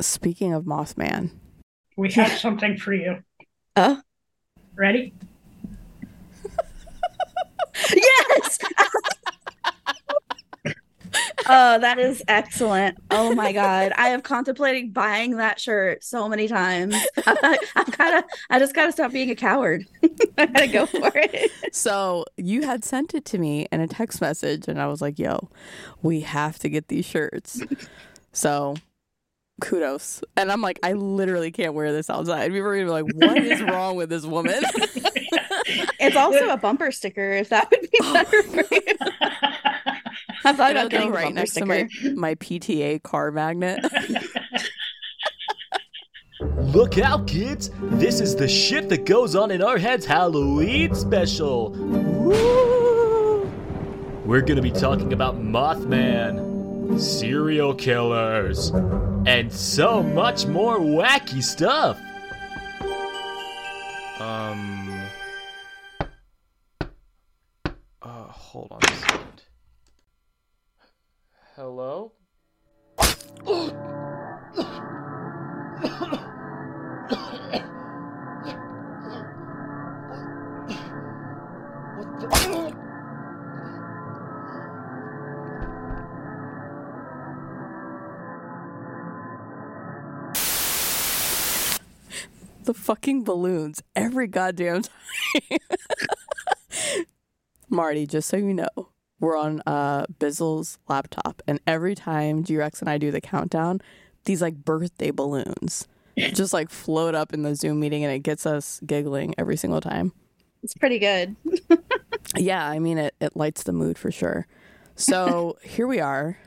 [0.00, 1.30] Speaking of Mothman,
[1.96, 3.22] We have something for you.
[3.76, 4.02] Oh,
[4.74, 5.14] Ready?
[7.94, 8.58] yes.
[11.48, 12.98] oh, that is excellent.
[13.10, 16.94] Oh my god, I have contemplating buying that shirt so many times.
[17.26, 19.86] I, I'm kind of, I just gotta stop being a coward.
[20.36, 21.50] I gotta go for it.
[21.72, 25.18] so you had sent it to me in a text message, and I was like,
[25.18, 25.48] "Yo,
[26.02, 27.62] we have to get these shirts."
[28.32, 28.74] so
[29.60, 32.50] kudos, and I'm like, I literally can't wear this outside.
[32.52, 34.62] People are gonna be like, "What is wrong with this woman?"
[35.98, 37.32] It's also a bumper sticker.
[37.32, 38.82] If that would be better for you,
[40.44, 41.66] I thought It'll about getting a right bumper next sticker.
[41.88, 43.84] to my my PTA car magnet.
[46.60, 47.70] Look out, kids!
[47.80, 51.70] This is the shit that goes on in our heads Halloween special.
[51.72, 53.50] Woo!
[54.24, 58.70] We're gonna be talking about Mothman, serial killers,
[59.26, 61.98] and so much more wacky stuff.
[64.20, 65.08] Um.
[68.00, 69.42] Uh, hold on a second.
[71.56, 72.12] Hello?
[92.66, 94.82] the fucking balloons every goddamn
[95.40, 95.58] time.
[97.68, 98.68] Marti, just so you know,
[99.18, 103.80] we're on uh Bizzle's laptop, and every time G Rex and I do the countdown,
[104.24, 108.46] these like birthday balloons just like float up in the Zoom meeting, and it gets
[108.46, 110.12] us giggling every single time.
[110.62, 111.36] It's pretty good.
[112.36, 113.14] Yeah, I mean it.
[113.20, 114.46] It lights the mood for sure.
[114.94, 116.38] So here we are.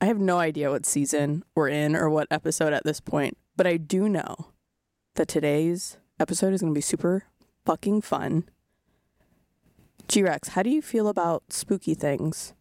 [0.00, 3.66] I have no idea what season we're in or what episode at this point, but
[3.66, 4.34] I do know
[5.16, 7.24] that today's episode is going to be super
[7.64, 8.44] fucking fun.
[10.08, 12.54] G Rex, how do you feel about spooky things?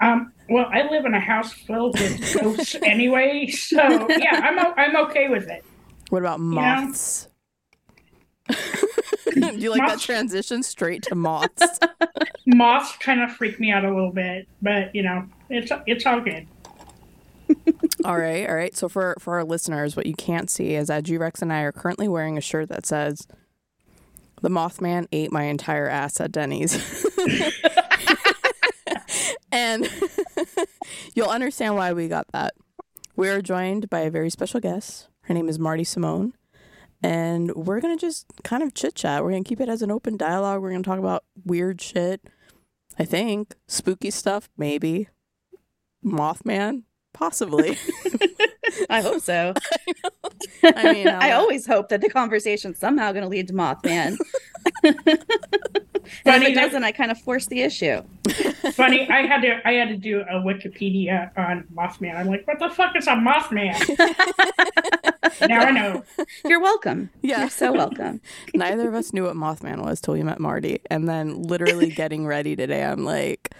[0.00, 4.74] Um, well, I live in a house filled with ghosts anyway, so yeah, I'm o-
[4.76, 5.64] I'm okay with it.
[6.10, 7.28] What about moths?
[8.48, 11.78] do you like that transition straight to moths?
[12.46, 16.20] Moths kind of freak me out a little bit, but you know, it's it's all
[16.20, 16.46] good.
[18.04, 18.76] all right, all right.
[18.76, 21.62] So for for our listeners, what you can't see is that G Rex and I
[21.62, 23.26] are currently wearing a shirt that says
[24.42, 27.06] "The Mothman ate my entire ass at Denny's,"
[29.52, 29.88] and
[31.14, 32.54] you'll understand why we got that.
[33.14, 35.08] We are joined by a very special guest.
[35.22, 36.34] Her name is Marti Simone,
[37.02, 39.22] and we're gonna just kind of chit chat.
[39.22, 40.62] We're gonna keep it as an open dialogue.
[40.62, 42.22] We're gonna talk about weird shit.
[42.98, 45.08] I think spooky stuff, maybe.
[46.04, 46.84] Mothman,
[47.16, 47.76] possibly.
[48.90, 49.54] I hope so.
[50.62, 54.18] I mean, I I'll- always hope that the conversation's somehow going to lead to Mothman.
[54.84, 58.02] and if Funny it doesn't, I kind of force the issue.
[58.72, 62.16] Funny, I had to I had to do a Wikipedia on Mothman.
[62.16, 63.74] I'm like, what the fuck is a Mothman?
[65.48, 66.04] now I know.
[66.44, 67.10] You're welcome.
[67.22, 67.40] Yeah.
[67.40, 68.20] You're so welcome.
[68.54, 70.80] Neither of us knew what Mothman was till we met Marti.
[70.90, 73.52] And then literally getting ready today, I'm like,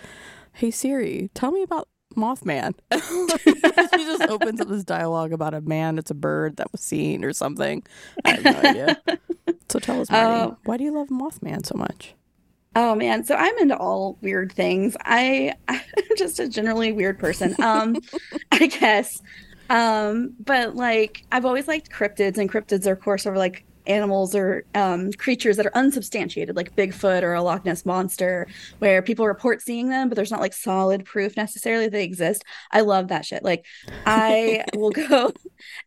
[0.53, 2.75] hey Siri, tell me about Mothman.
[3.43, 7.25] she just opens up this dialogue about a man it's a bird that was seen
[7.25, 7.82] or something.
[8.25, 9.00] I have no idea.
[9.69, 10.56] So tell us, Marti, Oh.
[10.65, 12.15] why do you love Mothman so much?
[12.75, 14.97] Oh man, so I'm into all weird things.
[15.05, 15.81] I I'm
[16.19, 17.55] just a generally weird person.
[17.62, 17.97] Um
[18.53, 19.22] I guess.
[19.71, 24.35] Um but like I've always liked cryptids and cryptids are of course are like animals
[24.35, 28.47] or um creatures that are unsubstantiated like Bigfoot or a Loch Ness monster
[28.79, 32.45] where people report seeing them but there's not like solid proof necessarily they exist.
[32.73, 33.43] I love that shit.
[33.43, 33.65] Like
[34.05, 35.33] I will go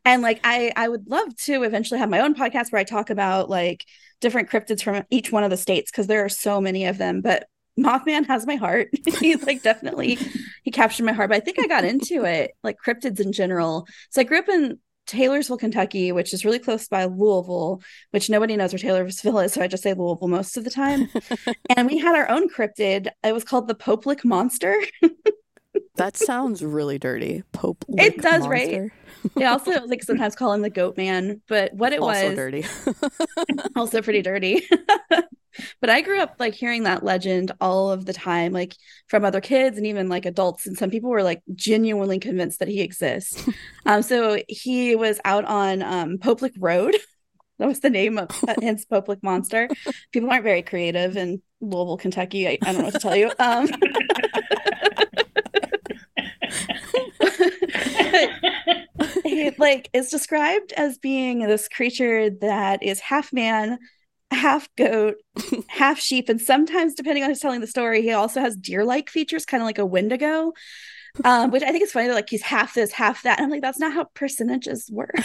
[0.05, 3.09] and like I I would love to eventually have my own podcast where I talk
[3.09, 3.85] about like
[4.21, 7.21] different cryptids from each one of the states because there are so many of them.
[7.21, 8.89] But Mothman has my heart.
[9.19, 10.17] He's like definitely
[10.63, 11.29] he captured my heart.
[11.29, 13.87] But I think I got into it like cryptids in general.
[14.09, 17.81] So I grew up in Taylorsville, Kentucky, which is really close by Louisville,
[18.11, 21.09] which nobody knows where Taylorsville is, so I just say Louisville most of the time.
[21.75, 23.09] and we had our own cryptid.
[23.23, 24.79] It was called the Pope Lick Monster.
[25.99, 27.43] That sounds really dirty.
[27.51, 27.83] Pope.
[27.89, 28.71] It does, right?
[28.71, 28.93] monster.
[29.35, 32.65] They also like sometimes call him the Goat Man, but what it Also was dirty.
[33.75, 34.65] also pretty dirty.
[35.81, 39.41] but I grew up like hearing that legend all of the time, like from other
[39.41, 40.67] kids and even like adults.
[40.67, 43.45] And some people were like genuinely convinced that he exists.
[43.85, 46.95] um, so he was out on um, Pope Lick Road.
[47.57, 49.67] That was the name of uh, hence Pope Lick Monster.
[50.13, 52.47] People aren't very creative in Louisville, Kentucky.
[52.47, 53.29] I, I don't know what to tell you.
[53.37, 53.67] Um,
[59.23, 63.79] he like is described as being this creature that is half man,
[64.31, 65.15] half goat,
[65.67, 69.45] half sheep, and sometimes, depending on who's telling the story, he also has deer-like features,
[69.45, 70.53] kind of like a Wendigo.
[71.25, 72.07] Um, which I think is funny.
[72.07, 73.39] That like he's half this, half that.
[73.39, 75.15] And I'm like, that's not how percentages work.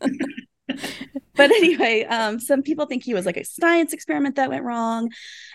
[1.34, 5.10] but anyway, um, some people think he was like a science experiment that went wrong.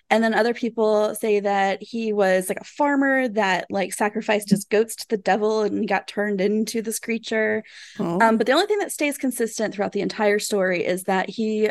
[0.09, 4.65] And then other people say that he was like a farmer that like sacrificed his
[4.65, 7.63] goats to the devil and got turned into this creature.
[7.99, 8.19] Oh.
[8.19, 11.69] Um, but the only thing that stays consistent throughout the entire story is that he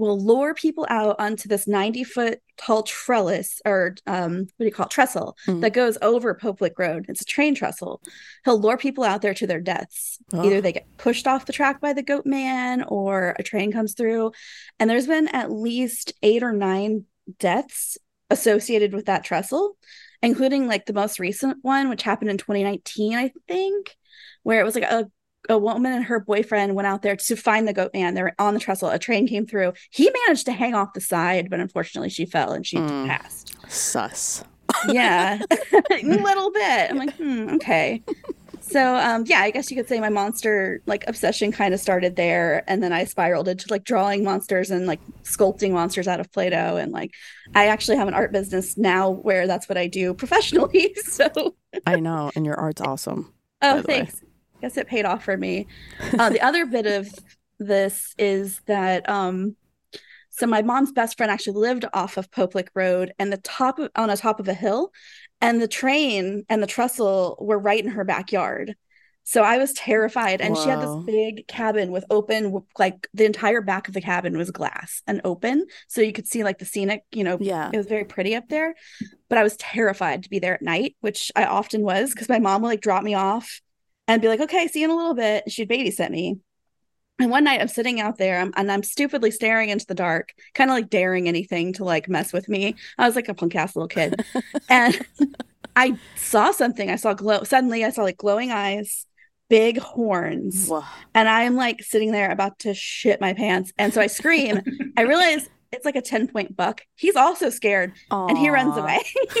[0.00, 4.72] will lure people out onto this 90 foot tall trellis or um, what do you
[4.72, 4.90] call it?
[4.90, 5.60] Trestle Mm.
[5.60, 7.06] that goes over Pope Lick Road.
[7.08, 8.00] It's a train trestle.
[8.44, 10.18] He'll lure people out there to their deaths.
[10.32, 10.44] Oh.
[10.44, 13.94] Either they get pushed off the track by the goat man or a train comes
[13.94, 14.32] through.
[14.78, 17.04] And there's been at least eight or nine
[17.38, 17.96] deaths
[18.30, 19.76] associated with that trestle,
[20.22, 23.96] including like the most recent one, which happened in 2019, I think,
[24.42, 25.10] where it was like a
[25.48, 28.14] a woman and her boyfriend went out there to find the goat man.
[28.14, 28.90] They were on the trestle.
[28.90, 29.72] A train came through.
[29.90, 33.06] He managed to hang off the side, but unfortunately she fell and she Mm.
[33.06, 33.54] passed.
[33.68, 34.44] Sus.
[34.88, 36.90] Yeah, a little bit.
[36.90, 38.02] I'm like, hmm, okay.
[38.62, 42.14] So, um, yeah, I guess you could say my monster like obsession kind of started
[42.14, 46.30] there, and then I spiraled into like drawing monsters and like sculpting monsters out of
[46.30, 47.10] Play-Doh, and like
[47.54, 50.94] I actually have an art business now where that's what I do professionally.
[51.04, 51.56] So,
[51.86, 53.32] I know, and your art's awesome.
[53.62, 54.20] Oh, thanks.
[54.22, 54.28] way.
[54.60, 54.74] Thanks.
[54.74, 55.66] Guess it paid off for me.
[56.18, 57.08] Uh, the other bit of
[57.58, 59.56] this is that um,
[60.30, 63.78] so my mom's best friend actually lived off of Pope Lick Road and the top
[63.78, 64.92] of, on the top of a hill,
[65.40, 68.74] and the train and the trestle were right in her backyard.
[69.22, 73.60] So I was terrified, and she had this big cabin with open, like the entire
[73.60, 77.04] back of the cabin was glass and open, so you could see like the scenic,
[77.12, 77.70] you know, Yeah.
[77.72, 78.74] it was very pretty up there.
[79.28, 82.40] But I was terrified to be there at night, which I often was because my
[82.40, 83.60] mom would like drop me off
[84.10, 85.44] and be like, okay, see you in a little bit.
[85.44, 86.38] and She'd babysit me.
[87.20, 90.32] And one night I'm sitting out there um, and I'm stupidly staring into the dark,
[90.54, 92.74] kind of like daring anything to like mess with me.
[92.98, 94.24] I was like a punk ass little kid.
[94.68, 94.98] and
[95.76, 96.90] I saw something.
[96.90, 97.44] I saw glow.
[97.44, 99.06] Suddenly I saw like glowing eyes,
[99.48, 100.66] big horns.
[100.68, 100.84] Wha-
[101.14, 103.72] And I'm like sitting there about to shit my pants.
[103.78, 104.60] And so I scream.
[104.96, 106.82] I realize it's like a 10 point buck.
[106.96, 109.00] He's also scared and he runs away.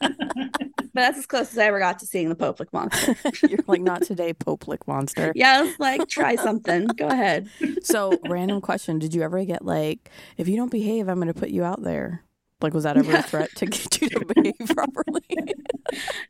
[0.00, 3.16] but that's as close as I ever got to seeing the Pope Lick monster.
[3.48, 5.32] You're like, not today, Pope Lick monster.
[5.34, 6.86] Yeah, I was like, try something.
[6.88, 7.48] Go ahead.
[7.82, 11.34] So, random question: Did you ever get like, if you don't behave, I'm going to
[11.34, 12.22] put you out there?
[12.62, 15.22] Like, was that ever a threat to get you to behave properly?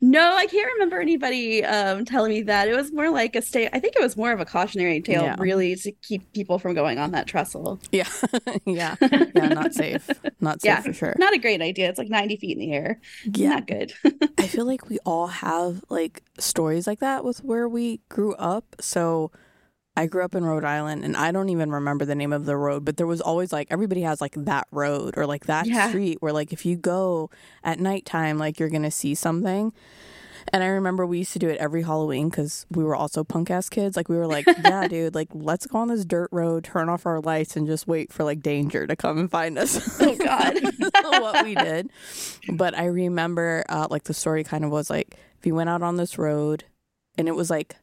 [0.01, 2.67] No, I can't remember anybody um, telling me that.
[2.67, 3.69] It was more like a state.
[3.71, 5.35] I think it was more of a cautionary tale, Yeah.
[5.39, 7.79] really, to keep people from going on that trestle.
[7.93, 8.09] yeah,
[8.65, 9.47] yeah, yeah.
[9.47, 10.09] Not safe.
[10.41, 10.81] Not safe Yeah.
[10.81, 11.15] for sure.
[11.17, 11.87] Not a great idea.
[11.89, 12.99] It's like 90 feet in the air.
[13.23, 13.49] Yeah.
[13.49, 13.93] Not good.
[14.37, 18.75] I feel like we all have like stories like that with where we grew up.
[18.81, 19.31] So
[19.97, 22.55] I grew up in Rhode Island and I don't even remember the name of the
[22.55, 25.89] road, but there was always like everybody has like that road or like that Yeah.
[25.89, 27.29] street where like if you go
[27.63, 29.73] at nighttime, like you're gonna see something.
[30.53, 33.51] And I remember we used to do it every Halloween because we were also punk
[33.51, 33.97] ass kids.
[33.97, 37.05] Like we were like, yeah, dude, like let's go on this dirt road, turn off
[37.05, 39.99] our lights, and just wait for like danger to come and find us.
[40.07, 40.57] Oh, God.
[41.01, 41.89] what we did.
[42.49, 45.81] But I remember, uh, like the story kind of was like, if you went out
[45.81, 46.63] on this road,
[47.17, 47.75] and it was like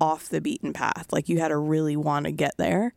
[0.00, 2.94] off the beaten path, like you had to really want to get there.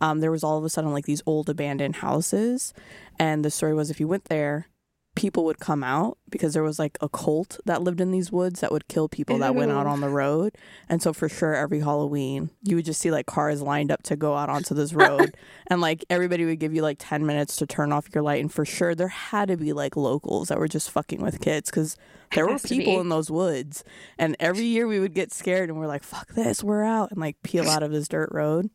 [0.00, 2.74] Um, there was all of a sudden like these old abandoned houses,
[3.18, 4.68] and the story was if you went there,
[5.14, 8.60] people would come out because there was like a cult that lived in these woods
[8.60, 10.56] that would kill people that went out on the road.
[10.88, 14.16] And so for sure every Halloween you would just see like cars lined up to
[14.16, 15.36] go out onto this road
[15.68, 18.52] and like everybody would give you like 10 minutes to turn off your light and
[18.52, 21.96] for sure there had to be like locals that were just fucking with kids cuz
[22.34, 23.84] there were people in those woods
[24.18, 27.20] and every year we would get scared and we're like fuck this we're out and
[27.20, 28.70] like peel out of this dirt road.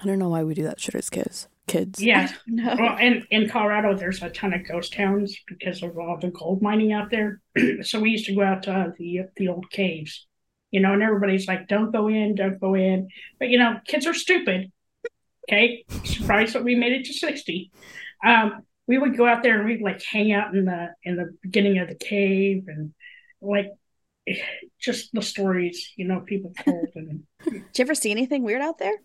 [0.00, 1.48] I don't know why we do that shit as kids.
[1.70, 2.02] Kids.
[2.02, 2.30] Yeah.
[2.46, 2.74] No.
[2.78, 6.62] Well, in, in Colorado, there's a ton of ghost towns because of all the gold
[6.62, 7.40] mining out there.
[7.82, 10.26] so we used to go out to the the old caves,
[10.72, 13.08] you know, and everybody's like, "Don't go in, don't go in."
[13.38, 14.72] But you know, kids are stupid.
[15.48, 17.70] Okay, surprised that we made it to sixty.
[18.24, 21.36] Um, we would go out there and we'd like hang out in the in the
[21.42, 22.92] beginning of the cave and
[23.40, 23.68] like
[24.80, 28.78] just the stories, you know, people told and Did you ever see anything weird out
[28.78, 28.96] there?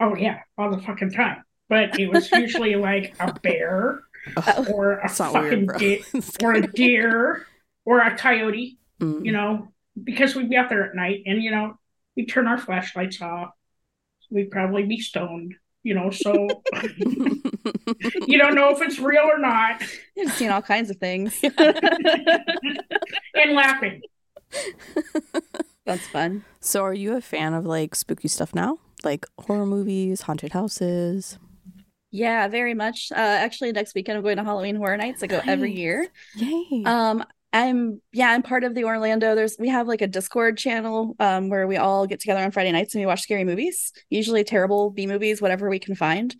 [0.00, 1.44] oh yeah, all the fucking time.
[1.72, 4.02] But it was usually like a bear
[4.36, 5.78] Oh, or a fucking weird, bro.
[5.78, 6.04] de-
[6.44, 7.46] or a deer
[7.86, 9.24] or a coyote, Mm.
[9.24, 9.72] you know,
[10.04, 11.78] because we'd be out there at night and you know,
[12.14, 13.50] we turn our flashlights off.
[14.30, 16.32] We'd probably be stoned, you know, so
[16.98, 19.82] you don't know if it's real or not.
[20.20, 21.38] I've seen all kinds of things.
[21.42, 21.54] and
[23.54, 24.02] laughing.
[25.84, 26.44] That's fun.
[26.60, 28.78] So, are you a fan of like spooky stuff now?
[29.02, 31.38] Like horror movies, haunted houses?
[32.12, 33.10] Yeah, very much.
[33.10, 35.22] Uh, actually, next weekend I'm going to Halloween Horror Nights.
[35.22, 36.06] I go every year.
[36.36, 36.84] Yay.
[36.84, 39.34] Um, I'm yeah, I'm part of the Orlando.
[39.34, 42.72] There's we have like a Discord channel um where we all get together on Friday
[42.72, 46.34] nights and we watch scary movies, usually terrible B movies, whatever we can find.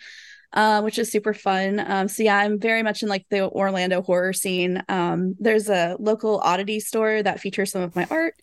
[0.54, 1.80] Uh, which is super fun.
[1.80, 4.82] Um, so yeah, I'm very much in like the Orlando horror scene.
[4.86, 8.34] Um, there's a local oddity store that features some of my art,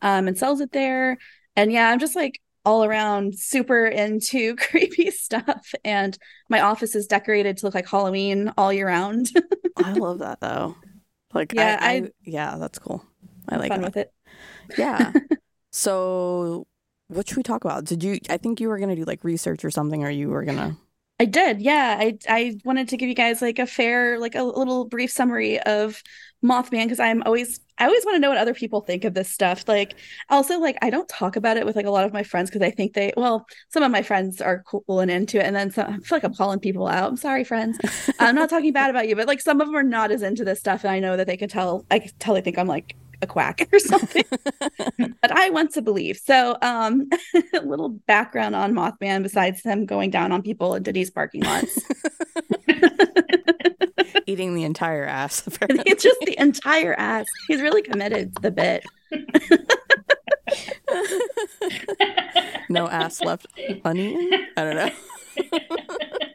[0.00, 1.18] um, and sells it there.
[1.56, 5.72] And yeah, I'm just like all around super into creepy stuff.
[5.84, 6.16] And
[6.48, 9.30] my office is decorated to look like Halloween all year round.
[9.76, 10.76] I love that though.
[11.32, 13.04] Like, Yeah, I, I, I- yeah, that's cool.
[13.48, 13.86] I like Fun that.
[13.86, 14.12] with it.
[14.78, 15.12] Yeah.
[15.72, 16.66] so,
[17.08, 17.84] what should we talk about?
[17.84, 18.18] Did you?
[18.28, 20.76] I think you were gonna do like research or something, or you were gonna.
[21.18, 21.96] I did, yeah.
[22.00, 25.60] I I wanted to give you guys like a fair, like a little brief summary
[25.60, 26.02] of
[26.44, 29.30] Mothman because I'm always I always want to know what other people think of this
[29.30, 29.66] stuff.
[29.68, 29.94] Like
[30.28, 32.62] also like I don't talk about it with like a lot of my friends because
[32.62, 35.70] I think they well, some of my friends are cool and into it, and then
[35.70, 37.10] some, I feel like I'm calling people out.
[37.10, 37.78] I'm sorry, friends.
[38.18, 40.44] I'm not talking bad about you, but like some of them are not as into
[40.44, 41.84] this stuff, and I know that they can tell.
[41.90, 44.24] I can tell they think I'm like a quack or something
[45.20, 46.16] but I want to believe.
[46.16, 47.08] So, um,
[47.54, 51.80] a little background on Mothman besides them going down on people in Denny's parking lots.
[54.30, 55.44] Eating the entire ass.
[55.44, 55.82] Apparently.
[55.90, 57.26] it's just the entire ass.
[57.48, 58.86] He's really committed to the bit.
[62.68, 63.48] no ass left
[63.84, 64.46] uneaten.
[64.56, 64.90] I don't know.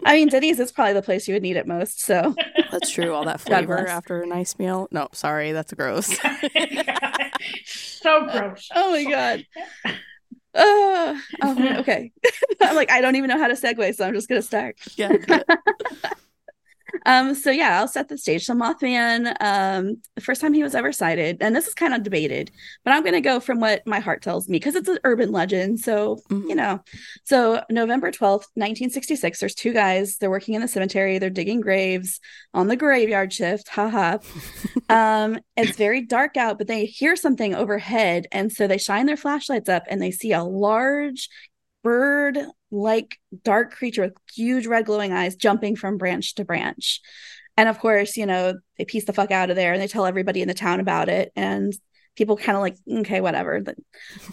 [0.04, 2.02] I mean, Denny's is probably the place you would need it most.
[2.02, 2.36] So,
[2.70, 3.14] That's true.
[3.14, 4.90] All that God flavor after a nice meal.
[4.92, 6.08] No, sorry, that's gross.
[7.66, 8.70] so gross.
[8.76, 9.46] oh my god.
[10.54, 12.12] Uh, oh, okay.
[12.62, 14.76] I'm like, I don't even know how to segue, so I'm just gonna start.
[14.98, 15.14] yeah.
[17.06, 18.46] Um, so yeah, I'll set the stage.
[18.46, 22.04] So Mothman, um, the first time he was ever sighted, and this is kind of
[22.04, 22.52] debated,
[22.84, 25.80] but I'm gonna go from what my heart tells me because it's an urban legend.
[25.80, 26.50] So Mhm.
[26.50, 26.82] you know,
[27.24, 32.20] so November 12th, 1966, there's two guys, they're working in the cemetery, they're digging graves
[32.54, 33.70] on the graveyard shift.
[33.70, 34.18] Haha.
[34.90, 39.18] um, it's very dark out, but they hear something overhead, and so they shine their
[39.18, 41.30] flashlights up and they see a large
[41.84, 42.38] bird
[42.76, 47.02] like dark creature with huge red glowing eyes jumping from branch to branch.
[47.58, 50.06] And of course, you know, they piece the fuck out of there and they tell
[50.06, 51.32] everybody in the town about it.
[51.36, 51.74] And
[52.16, 53.62] people kind of like, okay, whatever.
[53.62, 53.78] But,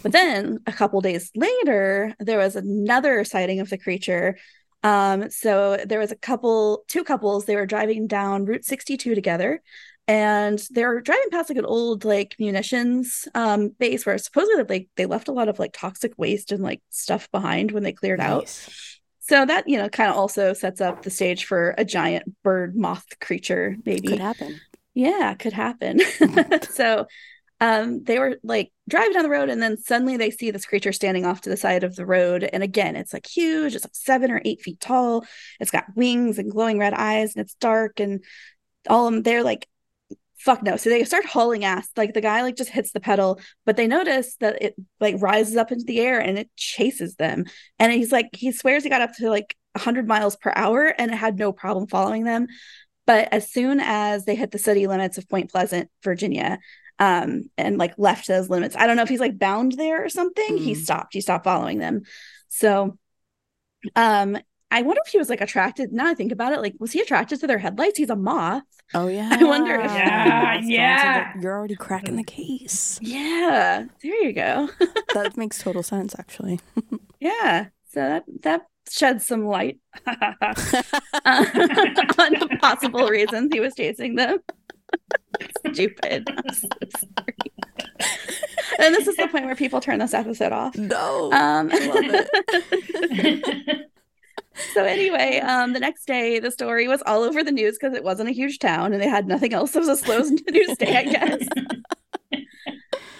[0.01, 4.37] but then a couple days later, there was another sighting of the creature.
[4.83, 9.61] Um, so there was a couple, two couples, they were driving down Route 62 together
[10.07, 15.05] and they're driving past like an old like munitions um base where supposedly like they
[15.05, 18.49] left a lot of like toxic waste and like stuff behind when they cleared out.
[19.21, 22.75] So that you know kind of also sets up the stage for a giant bird
[22.75, 24.09] moth creature maybe.
[24.09, 24.59] Could happen.
[24.93, 26.01] yeah could happen.
[26.69, 27.07] So
[27.61, 30.91] um they were like driving down the road and then suddenly they see this creature
[30.91, 32.43] standing off to the side of the road.
[32.43, 33.73] And again it's like huge.
[33.73, 35.25] It's like seven or eight feet tall.
[35.61, 38.21] It's got wings and glowing red eyes and it's dark and
[38.89, 39.65] all of them they're like
[40.43, 40.75] fuck no.
[40.77, 41.87] So they start hauling ass.
[41.95, 45.55] Like the guy like just hits the pedal but they notice that it like rises
[45.55, 47.45] up into the air and it chases them.
[47.79, 51.11] And he's like he swears he got up to like 100 miles per hour and
[51.11, 52.47] it had no problem following them.
[53.05, 56.59] But as soon as they hit the city limits of point pleasant virginia
[56.99, 60.09] um and like left those limits i don't know if he's like bound there or
[60.09, 60.77] something he Mm.
[60.77, 61.13] stopped.
[61.13, 62.03] He stopped following them.
[62.49, 62.97] So
[63.95, 64.37] um
[64.73, 66.99] i wonder if he was like attracted now i think about it like was he
[66.99, 68.63] attracted to their headlights he's a moth
[68.95, 69.29] Oh yeah.
[69.31, 71.25] I wonder if- Yeah, yeah.
[71.29, 71.41] awesome.
[71.41, 72.99] You're already cracking the case.
[73.01, 74.69] yeah there you go
[75.15, 76.59] That makes total sense, actually.
[77.19, 78.61] yeah so that that
[78.91, 80.11] sheds some light uh,
[81.25, 84.39] on the possible reasons he was chasing them
[85.73, 86.67] stupid I'm so
[87.17, 87.35] sorry.
[88.79, 91.31] and this is the point where people turn this episode off no.
[91.31, 91.79] um I
[93.71, 93.77] love
[94.73, 98.03] so anyway um the next day the story was all over the news because it
[98.03, 100.97] wasn't a huge town and they had nothing else it was a slow news day
[100.97, 101.47] i guess.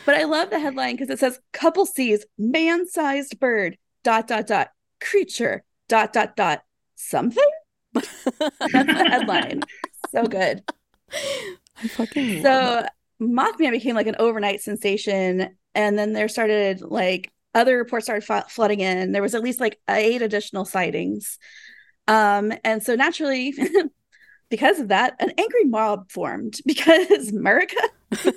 [0.06, 4.72] But i love the headline because it says couple sees man-sized bird dot dot dot
[5.00, 6.64] creature dot dot dot
[6.96, 7.44] something?
[7.94, 9.62] That's the headline.
[10.12, 10.64] So good.
[11.12, 12.86] I fucking so
[13.22, 18.80] mothman became like an overnight sensation and then there started like other reports started flooding
[18.80, 19.12] in.
[19.12, 21.38] There was at least like eight additional sightings.
[22.08, 23.54] Um and so naturally
[24.50, 27.76] because of that an angry mob formed because america
[28.14, 28.32] so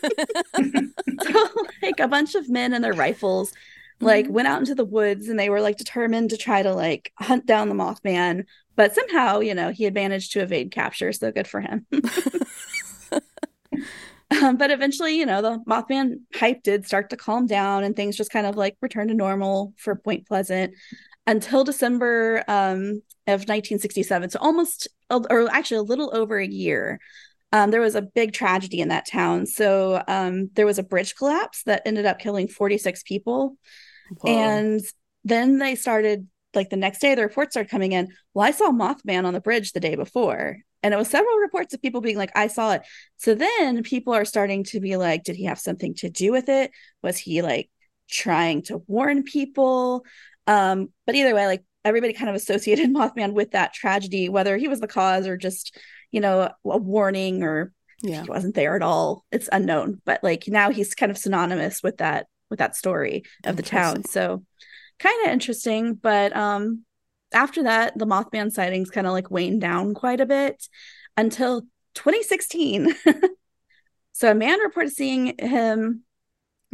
[1.82, 3.52] like a bunch of men and their rifles
[4.00, 4.30] like Mhm.
[4.30, 7.46] went out into the woods and they were like determined to try to like hunt
[7.46, 8.44] down the mothman.
[8.76, 11.86] But somehow you know he had managed to evade capture so good for him
[14.42, 18.16] Um, but eventually, you know, the Mothman hype did start to calm down and things
[18.16, 20.74] just kind of like returned to normal for Point Pleasant
[21.26, 24.30] until December um, of 1967.
[24.30, 27.00] So almost, or actually a little over a year.
[27.52, 29.46] Um, there was a big tragedy in that town.
[29.46, 33.56] So um, there was a bridge collapse that ended up killing 46 people.
[34.20, 34.30] Whoa.
[34.30, 34.80] And
[35.24, 38.08] then they started, like the next day, the reports started coming in.
[38.34, 40.58] Well, I saw Mothman on the bridge the day before.
[40.86, 42.82] And it was several reports of people being like, I saw it.
[43.16, 46.48] So then people are starting to be like, did he have something to do with
[46.48, 46.70] it?
[47.02, 47.68] Was he like
[48.08, 50.04] trying to warn people?
[50.46, 54.68] Um, but either way, like everybody kind of associated Mothman with that tragedy, whether he
[54.68, 55.76] was the cause or just,
[56.12, 58.22] you know, a warning or yeah.
[58.22, 59.24] he wasn't there at all.
[59.32, 60.00] It's unknown.
[60.04, 64.04] But like now he's kind of synonymous with that with that story of the town.
[64.04, 64.44] So
[65.00, 65.94] kind of interesting.
[65.94, 66.84] But um
[67.36, 70.68] after that, the Mothman sightings kind of like waned down quite a bit
[71.18, 71.62] until
[71.94, 72.94] 2016.
[74.12, 76.02] so a man reported seeing him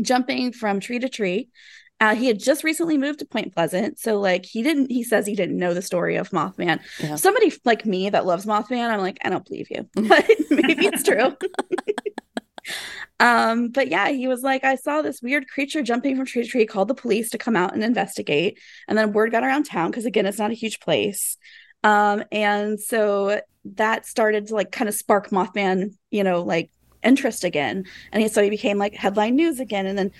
[0.00, 1.50] jumping from tree to tree.
[1.98, 4.90] Uh, he had just recently moved to Point Pleasant, so like he didn't.
[4.90, 6.80] He says he didn't know the story of Mothman.
[7.00, 7.16] Yeah.
[7.16, 11.02] Somebody like me that loves Mothman, I'm like, I don't believe you, but maybe it's
[11.02, 11.36] true.
[13.22, 16.48] um, but yeah, he was like, I saw this weird creature jumping from tree to
[16.48, 16.66] tree.
[16.66, 20.06] Called the police to come out and investigate, and then word got around town because
[20.06, 21.36] again, it's not a huge place.
[21.84, 23.40] Um, and so
[23.76, 26.70] that started to like kind of spark Mothman, you know, like
[27.04, 30.10] interest again, and he so he became like headline news again, and then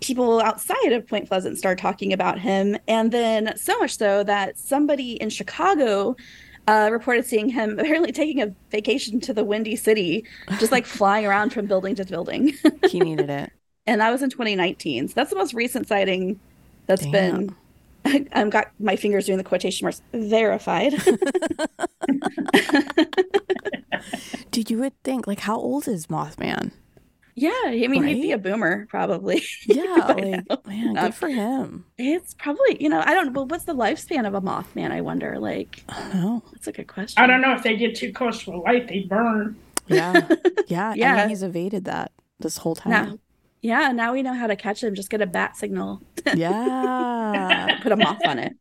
[0.00, 2.76] people outside of Point Pleasant started talking about him.
[2.88, 6.16] And then so much so that somebody in Chicago
[6.68, 10.24] uh, reported seeing him apparently taking a vacation to the Windy City,
[10.58, 12.52] just like flying around from building to building.
[12.88, 13.50] he needed it.
[13.86, 15.08] and that was in 2019.
[15.08, 16.38] So that's the most recent sighting
[16.86, 17.56] that's been.
[18.04, 20.94] I've got my fingers doing the quotation marks verified.
[24.50, 26.72] Did you would think like how old is Mothman?
[27.40, 29.42] Yeah, I mean, he'd be a boomer probably.
[29.66, 30.58] Yeah, like now.
[30.66, 31.84] man, Um, good for him.
[31.98, 33.32] It's probably, you know, I don't.
[33.32, 34.90] Well, what's the lifespan of a Mothman?
[34.92, 35.38] I wonder.
[35.38, 36.42] Like, I don't know.
[36.52, 37.22] that's a good question.
[37.22, 39.56] I don't know if they get too close to the light, they burn.
[39.86, 40.28] Yeah,
[40.68, 41.16] yeah, Yeah.
[41.22, 42.90] And he's evaded that this whole time.
[42.92, 43.18] Now,
[43.62, 44.94] yeah, now we know how to catch him.
[44.94, 46.02] Just get a bat signal,
[46.34, 47.78] Yeah.
[47.82, 48.54] put a moth on it.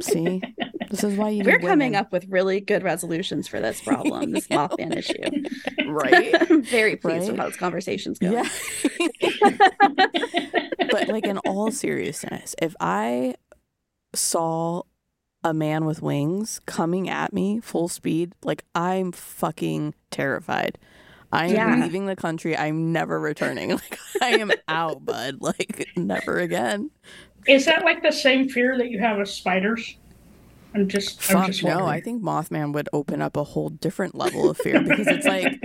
[0.00, 0.40] See,
[0.90, 1.44] this is why you.
[1.44, 1.94] We're coming women.
[1.96, 5.90] up with really good resolutions for this problem, this Mothman issue.
[5.90, 6.34] right.
[6.50, 8.32] I'm very pleased with how this conversation's going.
[8.34, 8.48] Yeah.
[10.90, 13.34] but like in all seriousness, if I
[14.14, 14.82] saw
[15.44, 20.78] a man with wings coming at me full speed, like I'm fucking terrified.
[21.30, 21.84] I am Yeah.
[21.84, 22.56] leaving the country.
[22.56, 23.70] I'm never returning.
[23.70, 25.36] Like I am out, bud.
[25.40, 26.90] Like never again.
[27.46, 29.96] Is that like the same fear that you have of spiders?
[30.74, 31.86] I'm just, I'm just no.
[31.86, 35.60] I think Mothman would open up a whole different level of fear because it's like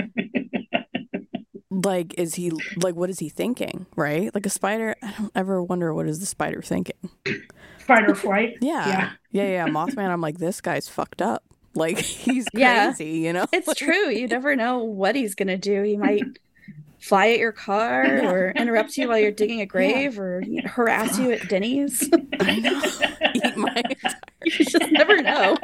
[1.70, 5.62] like is he like what is he thinking right like a spider i don't ever
[5.62, 6.96] wonder what is the spider thinking
[7.80, 8.58] fight or flight.
[8.62, 9.10] yeah Yeah.
[9.32, 12.90] yeah yeah, mothman i'm like this guy's fucked up like he's Yeah.
[12.94, 14.10] crazy you know It's true.
[14.10, 15.82] You never know what he's going to do.
[15.82, 16.22] He might
[17.04, 21.32] fly at your car or interrupt you while you're digging a grave or harass you
[21.32, 22.10] at Denny's.
[22.40, 22.82] i know
[23.36, 23.84] eat my
[24.46, 25.56] you just never know.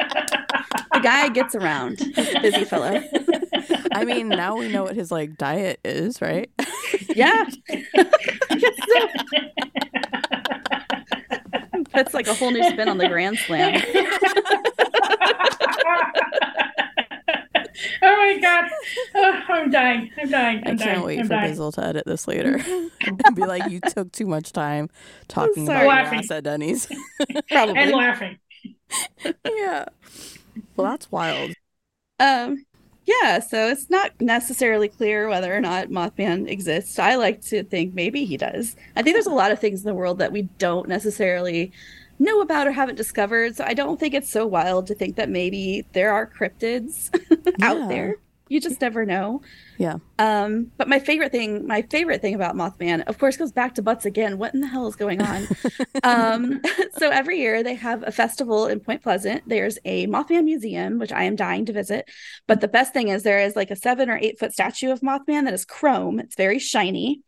[0.94, 2.00] The guy gets around.
[2.00, 3.02] He's a busy fellow.
[3.94, 6.50] i mean now we know what his like diet is right
[7.16, 7.46] Yeah.
[11.94, 13.82] That's like a whole new spin on the Grand Slam.
[18.02, 18.70] oh my god.
[19.16, 20.12] Oh, I'm dying.
[20.20, 20.58] I'm dying.
[20.66, 21.04] i I'm can't dying.
[21.04, 21.54] wait I'm for dying.
[21.54, 22.56] bizzle to edit this later
[23.02, 24.90] and be like you took too much time
[25.28, 25.86] talking about sorry.
[25.86, 26.20] your Laughing.
[26.20, 26.88] ass at denny's
[27.52, 28.38] And laughing.
[29.46, 29.86] yeah
[30.76, 31.52] well that's wild
[32.20, 32.66] Um
[33.06, 37.00] yeah, so it's not necessarily clear whether or not Mothman exists.
[37.00, 38.76] I like to think maybe he does.
[38.96, 41.72] I think there's a lot of things in the world that we don't necessarily
[42.20, 43.56] know about or haven't discovered.
[43.56, 47.10] So I don't think it's so wild to think that maybe there are cryptids
[47.60, 47.72] Yeah.
[47.72, 48.16] out there.
[48.50, 49.42] You just never know.
[49.78, 49.98] Yeah.
[50.18, 53.84] Um, but my favorite thing, my favorite thing about Mothman, of course, goes back to
[53.84, 54.40] butts again.
[54.40, 55.48] What in the hell is going on?
[56.04, 56.60] um,
[56.98, 59.44] so every year they have a festival in Point Pleasant.
[59.48, 62.10] There's a Mothman museum, which I am dying to visit.
[62.48, 65.02] But the best thing is there is like a seven or eight foot statue of
[65.02, 66.20] Mothman that is chrome.
[66.20, 67.22] It's very shiny.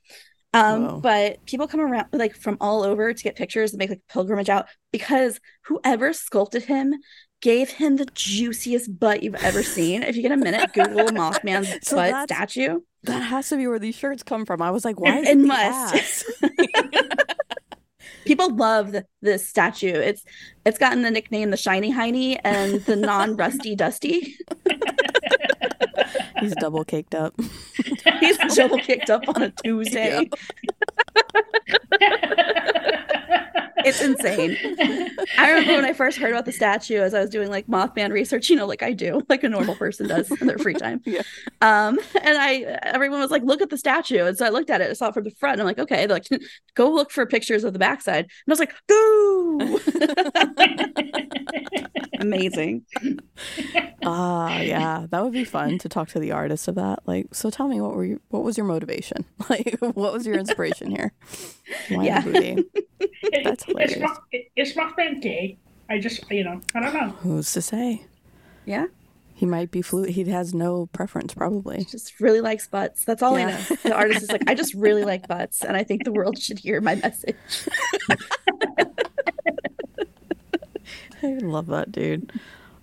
[0.53, 0.99] Um, Whoa.
[1.01, 4.49] but people come around like from all over to get pictures and make like pilgrimage
[4.49, 6.95] out because whoever sculpted him
[7.41, 10.03] gave him the juiciest butt you've ever seen.
[10.03, 12.79] If you get a minute, Google Mothman's So butt statue.
[13.03, 14.61] That has to be where these shirts come from.
[14.61, 16.25] I was like, why is It it, must.
[18.25, 19.93] People love this statue.
[19.93, 20.23] It's
[20.65, 24.37] it's gotten the nickname the shiny heiny and the non rusty dusty.
[26.39, 27.33] He's double caked up.
[28.19, 30.29] He's double kicked up on a Tuesday.
[33.85, 34.57] It's insane.
[35.37, 38.11] I remember when I first heard about the statue as I was doing like Mothman
[38.11, 41.01] research, you know, like I do, like a normal person does in their free time.
[41.05, 41.21] Yeah.
[41.61, 44.25] Um, and I everyone was like, look at the statue.
[44.25, 45.53] And so I looked at it, I saw it from the front.
[45.53, 46.27] And I'm like, okay, like
[46.75, 48.25] go look for pictures of the backside.
[48.25, 49.79] And I was like, boo.
[52.19, 52.85] Amazing.
[54.03, 56.99] Ah, yeah, that would be fun to talk to the artist of that.
[57.05, 58.19] Like, so tell me, what were you?
[58.29, 59.25] What was your motivation?
[59.49, 61.13] Like, what was your inspiration here?
[61.89, 62.21] Why Yeah.
[62.21, 62.65] the booty?
[63.43, 64.17] That's It's my,
[64.55, 65.59] it's my been gay.
[65.87, 67.09] I just, you know, I don't know.
[67.19, 68.05] Who's to say?
[68.65, 68.87] Yeah.
[69.35, 70.09] He might be fluid.
[70.11, 71.85] He has no preference, probably.
[71.85, 73.05] Just really likes butts.
[73.05, 73.47] That's all Yeah.
[73.49, 73.75] I know.
[73.83, 75.63] The artist is like, I just really like butts.
[75.63, 77.35] And I think the world should hear my message.
[81.23, 82.31] I love that dude.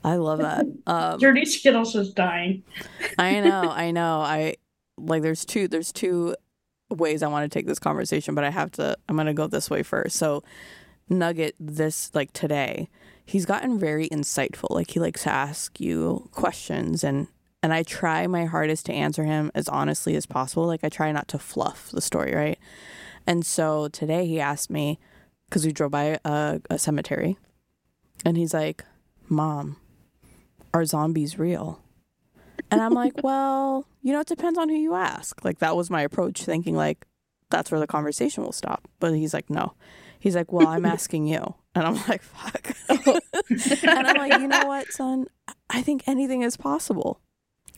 [0.05, 0.67] I love that.
[0.87, 2.63] Um, Dirty Skittles is dying.
[3.19, 4.21] I know, I know.
[4.21, 4.57] I
[4.97, 6.35] like there's two there's two
[6.91, 9.69] ways I want to take this conversation, but I have to I'm gonna go this
[9.69, 10.17] way first.
[10.17, 10.43] So
[11.09, 12.89] Nugget this like today,
[13.25, 14.71] he's gotten very insightful.
[14.71, 17.29] Like he likes to ask you questions and
[17.63, 20.67] and I try my hardest to answer him as honestly as possible.
[20.67, 22.59] Like I try not to fluff the story, right?
[23.27, 24.99] And so today he asked me
[25.49, 27.37] because we drove by a, a cemetery,
[28.25, 28.85] and he's like,
[29.29, 29.77] "Mom,
[30.75, 31.81] are zombies real?"
[32.71, 35.45] And I'm like, well, you know, it depends on who you ask.
[35.45, 37.07] Like that was my approach, thinking like
[37.51, 38.89] that's where the conversation will stop.
[39.01, 39.75] But he's like, no.
[40.21, 41.55] He's like, well, I'm asking you.
[41.75, 42.73] And I'm like, fuck.
[42.89, 43.21] Oh.
[43.49, 45.27] and I'm like, you know what, son?
[45.71, 47.21] I think anything is possible.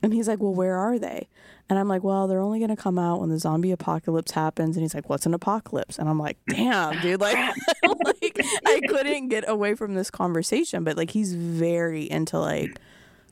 [0.02, 1.28] And he's like, well, where are they?
[1.70, 4.76] And I'm like, well, they're only going to come out when the zombie apocalypse happens.
[4.76, 5.98] And he's like, what's an apocalypse?
[5.98, 7.20] And I'm like, damn, dude.
[7.20, 7.36] Like,
[8.04, 10.82] like I couldn't get away from this conversation.
[10.84, 12.78] But like, he's very into like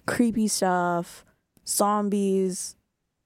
[0.07, 1.25] creepy stuff,
[1.67, 2.77] zombies,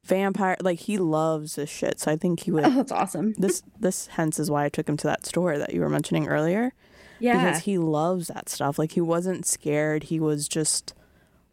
[0.04, 0.56] vampire.
[0.60, 2.00] Like, he loves this shit.
[2.00, 2.64] So I think he would.
[2.64, 3.34] Oh, that's awesome.
[3.36, 6.26] This, this hence is why I took him to that store that you were mentioning
[6.28, 6.72] earlier
[7.20, 7.34] Yeah.
[7.44, 8.78] because he loves that stuff.
[8.78, 10.04] Like he wasn't scared.
[10.04, 10.94] He was just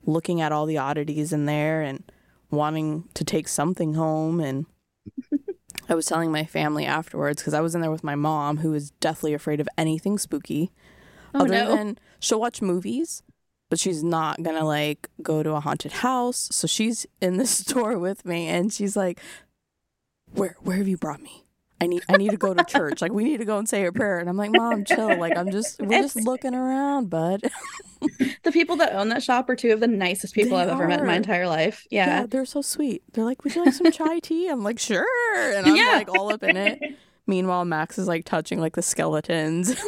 [0.06, 2.04] looking at all the oddities in there and
[2.52, 4.40] wanting to take something home.
[4.40, 4.66] And
[5.90, 8.74] I was telling my family afterwards because I was in there with my mom, who
[8.74, 10.72] is deathly afraid of anything spooky.
[11.34, 11.76] Oh, other no.
[11.76, 13.24] than she'll watch movies,
[13.70, 16.50] but she's not gonna like go to a haunted house.
[16.52, 19.20] So she's in the store with me, and she's like,
[20.34, 21.46] "Where where have you brought me?"
[21.82, 23.02] I need I need to go to church.
[23.02, 24.20] Like we need to go and say a prayer.
[24.20, 25.18] And I'm like, Mom, chill.
[25.18, 27.42] Like I'm just we're just looking around, bud.
[28.44, 30.88] the people that own that shop are two of the nicest people They I've ever
[30.88, 31.86] met in my entire life.
[31.89, 32.06] Yeah.
[32.22, 32.26] Yeah.
[32.28, 33.04] they're so sweet.
[33.13, 34.48] They're like, Would you like some chai tea?
[34.50, 35.06] I'm like, sure.
[35.54, 35.94] And I'm Yeah.
[35.94, 36.82] like all up in it.
[37.30, 39.76] Meanwhile, Max is like touching like the skeletons.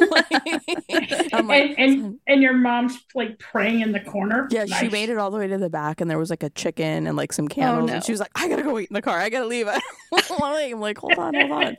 [1.32, 2.12] I'm like, and, and hmm.
[2.28, 4.46] and your mom's like praying in the corner.
[4.48, 4.92] Yeah, she Nice.
[4.92, 7.16] made it all the way to the back, and there was like a chicken and
[7.16, 7.94] like some oh, candles, no.
[7.94, 9.18] and she was like, "I gotta go eat in the car.
[9.18, 9.66] I gotta leave."
[10.30, 11.76] I'm like, "Hold on, hold on."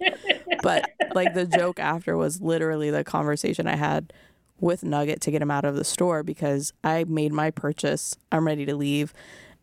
[0.62, 4.12] But like the joke after was literally the conversation I had
[4.60, 8.18] with Nugget to get him out of the store because I made my purchase.
[8.34, 9.14] I'm ready to leave,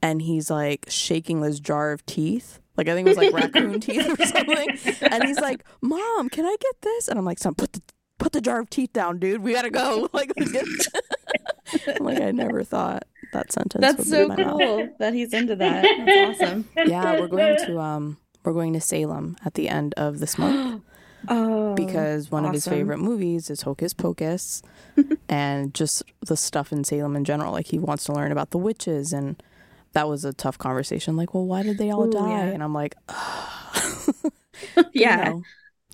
[0.02, 2.60] and he's like shaking this jar of teeth.
[2.76, 4.78] Like I think it was like raccoon teeth or something.
[5.02, 7.82] And he's like, "Mom, can I get this?" And I'm like, "Son, put the
[8.18, 9.42] put the jar of teeth down, dude.
[9.42, 10.64] We gotta go." Like, let's get
[11.98, 13.80] I'm like I never thought that sentence.
[13.80, 14.58] That's would so leave my mouth.
[14.58, 15.82] cool that he's into that.
[15.82, 16.68] That's awesome.
[16.76, 20.82] Yeah, we're going to um we're going to Salem at the end of this month
[21.28, 24.62] Oh, because one of his favorite movies is Hocus Pocus
[25.28, 27.52] and just the stuff in Salem in general.
[27.52, 29.40] Like he wants to learn about the witches and
[29.92, 31.16] that was a tough conversation.
[31.16, 32.28] Like, well, why did they all Ooh, die?
[32.30, 32.44] yeah.
[32.46, 32.94] And I'm like,
[34.92, 35.24] yeah.
[35.30, 35.42] know.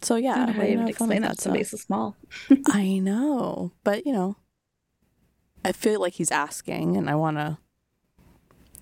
[0.03, 1.43] So yeah, I don't know how you would explain that to stuff.
[1.45, 2.17] somebody so small.
[2.67, 4.37] I know, but you know,
[5.65, 7.59] I feel like he's asking, and I want to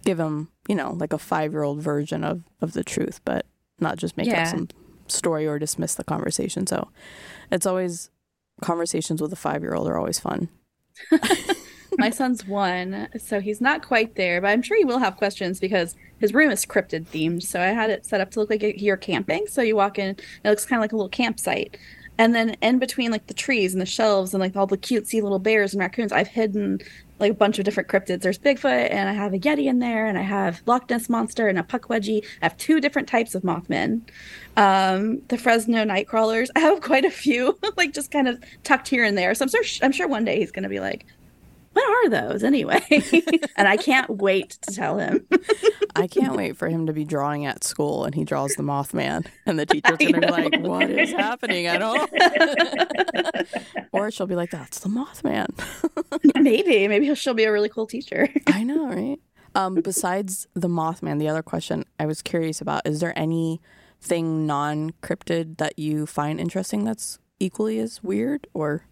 [0.05, 3.47] give him, you know, like a five-year-old version of of the truth, but
[3.81, 4.43] not just make Yeah.
[4.43, 4.69] up some
[5.07, 6.67] story or dismiss the conversation.
[6.67, 6.89] So,
[7.53, 8.11] it's always
[8.61, 10.49] conversations with a five-year-old are always fun.
[11.99, 15.61] My son's one, so he's not quite there, but I'm sure he will have questions
[15.61, 17.43] because his room is cryptid themed.
[17.43, 19.47] So I had it set up to look like you're camping.
[19.47, 21.77] So you walk in, it looks kind of like a little campsite.
[22.17, 25.21] And then in between like the trees and the shelves and like all the cutesy
[25.21, 26.81] little bears and raccoons, I've hidden
[27.19, 28.23] like a bunch of different cryptids.
[28.23, 31.49] There's Bigfoot and I have a Yeti in there and I have Loch Ness Monster
[31.49, 32.25] and a Pukwudgie.
[32.43, 34.03] I have two different types of Mothman.
[34.57, 36.51] Um, the Fresno Nightcrawlers.
[36.57, 39.35] I have quite a few, like just kind of tucked here and there.
[39.35, 41.07] So I'm sure I'm sure one day he's gonna be like,
[41.75, 42.83] what are those anyway?
[43.57, 45.27] and I can't wait to tell him.
[45.97, 49.27] I can't wait for him to be drawing at school, and he draws the Mothman,
[49.45, 52.11] and the teacher's I gonna be like, "What is happening?" at don't.
[53.93, 55.49] or she'll be like, "That's the Mothman."
[56.41, 58.29] maybe, maybe she'll be a really cool teacher.
[58.47, 59.19] I know, right?
[59.55, 64.93] Um, besides the Mothman, the other question I was curious about is there anything non
[65.03, 68.85] cryptid that you find interesting that's equally as weird or?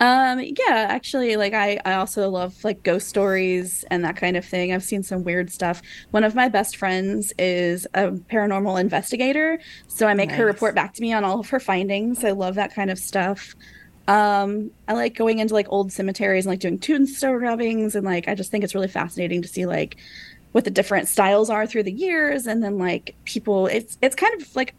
[0.00, 4.44] Um, yeah, actually, like I, I also love like ghost stories and that kind of
[4.44, 4.72] thing.
[4.72, 5.80] I've seen some weird stuff.
[6.10, 10.94] One of my best friends is a paranormal investigator, so I make her report back
[10.94, 12.24] to me on all of her findings.
[12.24, 13.54] I love that kind of stuff.
[14.08, 18.26] Um, I like going into like old cemeteries and like doing tombstone rubbings, and like
[18.26, 19.96] I just think it's really fascinating to see like
[20.52, 23.68] what the different styles are through the years, and then like people.
[23.68, 24.74] It's it's kind of like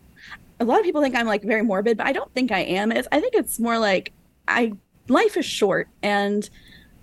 [0.60, 2.91] a lot of people think I'm like very morbid, but I don't think I am.
[2.91, 4.12] It's, I think it's more like
[4.47, 4.73] I
[5.08, 5.89] life is short.
[6.04, 6.50] And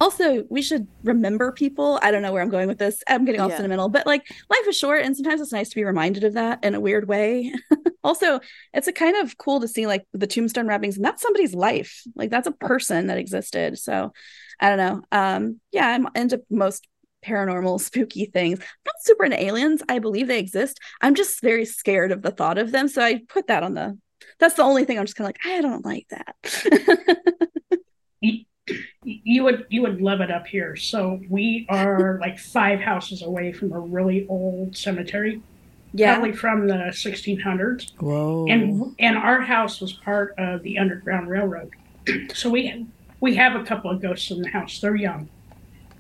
[0.01, 1.99] also we should remember people.
[2.03, 3.03] I don't know where i'm going with this.
[3.09, 3.57] I'm getting all Yeah.
[3.57, 6.65] sentimental but like life is short and sometimes it's nice to be reminded of that
[6.65, 7.53] in a weird way.
[8.05, 8.41] Also
[8.75, 12.03] it's a kind of cool to see like the tombstone wrappings and that's somebody's life.
[12.17, 13.79] Like that's a person that existed.
[13.79, 14.12] So
[14.59, 15.03] i don't know.
[15.12, 16.88] Um yeah i'm into most
[17.25, 18.59] paranormal spooky things.
[18.59, 19.85] I'm not super into aliens.
[19.88, 20.81] I believe they exist.
[21.01, 22.88] I'm just very scared of the thought of them.
[22.88, 23.97] So i put that on the
[24.41, 27.49] that's the only thing i'm just kind of like i don't like that
[28.22, 28.44] you,
[29.02, 30.76] you would you would love it up here.
[30.76, 35.42] So we are like five houses away from a really old cemetery,
[35.92, 37.92] yeah probably from the 1600s.
[37.98, 38.46] Whoa.
[38.48, 41.70] and and our house was part of the Underground Railroad.
[42.35, 42.87] So we
[43.20, 44.80] we have a couple of ghosts in the house.
[44.80, 45.28] They're young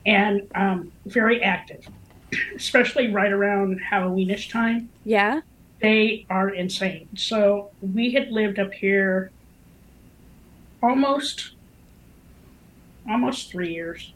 [0.04, 1.86] and um, very active,
[2.56, 4.88] especially right around Halloweenish time.
[5.04, 5.40] yeah
[5.80, 7.08] They are insane.
[7.16, 9.30] So we had lived up here
[10.82, 11.52] almost
[13.08, 14.12] almost three years,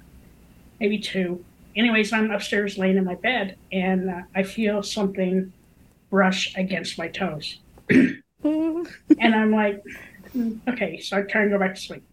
[0.81, 1.44] maybe two.
[1.77, 5.53] Anyways, I'm upstairs laying in my bed and uh, I feel something
[6.11, 7.61] brush against my toes.
[7.90, 8.14] and
[9.20, 9.83] I'm like,
[10.33, 12.05] "Hmm, okay, so I try and go back to sleep.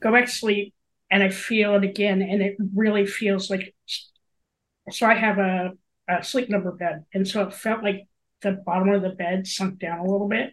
[0.00, 0.74] Go back to sleep,
[1.10, 3.74] and I feel it again, and it really feels like.
[4.90, 5.72] So I have a,
[6.08, 8.06] a sleep number bed, and so it felt like
[8.42, 10.52] the bottom of the bed sunk down a little bit,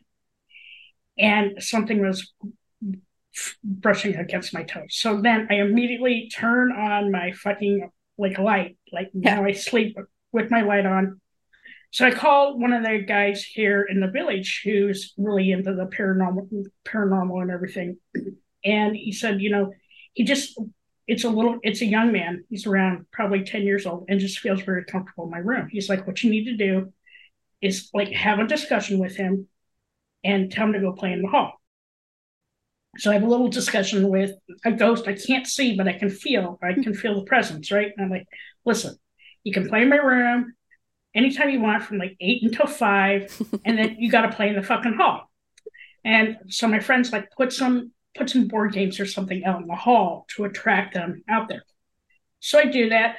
[1.17, 2.31] and something was
[3.63, 4.89] brushing against my toes.
[4.89, 9.97] So then I immediately turn on my fucking like light, like now I sleep
[10.31, 11.19] with my light on.
[11.91, 15.85] So I called one of the guys here in the village who's really into the
[15.85, 17.97] paranormal, paranormal and everything,
[18.63, 19.73] and he said, you know,
[20.13, 20.59] he just
[21.07, 22.45] it's a little it's a young man.
[22.49, 25.67] He's around probably ten years old and just feels very comfortable in my room.
[25.69, 26.93] He's like, what you need to do
[27.61, 29.47] is like have a discussion with him
[30.23, 31.60] and tell him to go play in the hall.
[32.97, 34.31] So I have a little discussion with
[34.65, 36.59] a ghost I can't see, but I can feel.
[36.61, 37.91] I can feel the presence, right?
[37.95, 38.27] And I'm like,
[38.65, 38.95] listen,
[39.43, 40.53] you can play in my room
[41.13, 44.55] anytime you want from like eight until five, and then you got to play in
[44.55, 45.31] the fucking hall.
[46.03, 49.67] And so my friends like put some put some board games or something out in
[49.67, 51.63] the hall to attract them out there.
[52.39, 53.17] So I do that.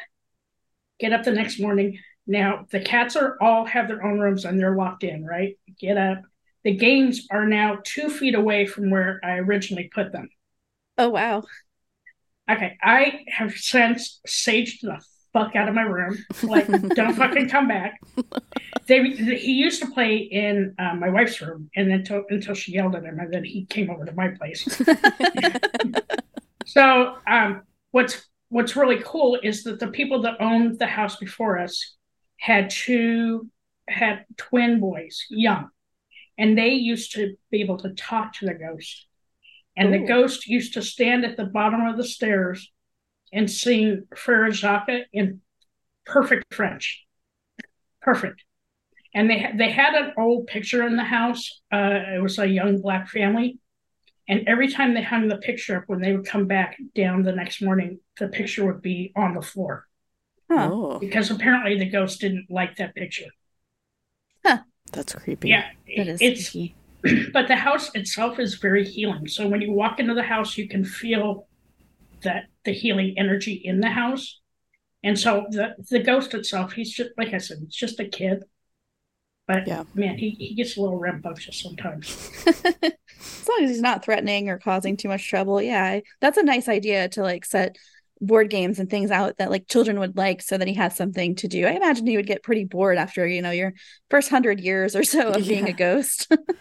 [1.00, 1.98] Get up the next morning.
[2.26, 5.56] Now the cats are all have their own rooms and they're locked in, right?
[5.78, 6.22] Get up.
[6.64, 10.28] The games are now two feet away from where I originally put them.
[10.98, 11.42] oh wow
[12.50, 15.00] Okay, I have since saged the
[15.32, 16.18] fuck out of my room.
[16.42, 18.00] Like, don't fucking come back.
[18.86, 22.72] They, he used to play in uh, my wife's room, and then until until she
[22.72, 24.64] yelled at him, and then he came over to my place.
[26.66, 31.58] so, um, what's what's really cool is that the people that owned the house before
[31.58, 31.96] us
[32.38, 33.48] had two
[33.88, 35.68] had twin boys, young,
[36.42, 39.06] and they used to be able to talk to the ghost.
[39.76, 42.68] And the ghost used to stand at the bottom of the stairs
[43.32, 45.40] and sing Frere Jacques in
[46.04, 47.06] perfect French.
[48.00, 48.42] Perfect.
[49.14, 51.62] And they they had an old picture in the house.
[51.72, 53.60] Uh, it was a young black family,
[54.28, 57.32] and every time they hung the picture up, when they would come back down the
[57.32, 59.86] next morning, the picture would be on the floor
[60.50, 63.30] Oh, because apparently the ghost didn't like that picture.
[64.92, 65.48] That's creepy.
[65.48, 65.64] Yeah,
[65.96, 66.74] that is it's spooky.
[67.32, 69.26] but the house itself is very healing.
[69.28, 71.48] So when you walk into the house, you can feel
[72.22, 74.40] that the healing energy in the house.
[75.02, 78.44] And so the the ghost itself, he's just like I said, it's just a kid.
[79.48, 79.82] But Yeah.
[79.94, 82.30] man, he, he gets a little rambunctious sometimes.
[82.46, 86.42] as long as he's not threatening or causing too much trouble yeah I, that's a
[86.42, 87.76] nice idea to like set
[88.22, 91.34] board games and things out that like children would like so that he has something
[91.36, 93.74] to do i imagine he would get pretty bored after you know your
[94.10, 96.28] first hundred years or so of being a ghost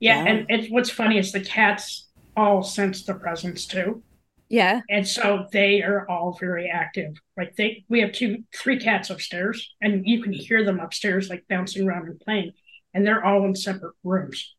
[0.00, 0.24] Yeah, Yeah.
[0.26, 4.02] and it's what's funny is the cats all sense the presence too.
[4.48, 7.14] yeah And so they are all very active.
[7.36, 11.44] Like they we have two three cats upstairs and you can hear them upstairs like
[11.48, 12.52] bouncing around and playing.
[12.94, 14.54] And they're all in separate rooms.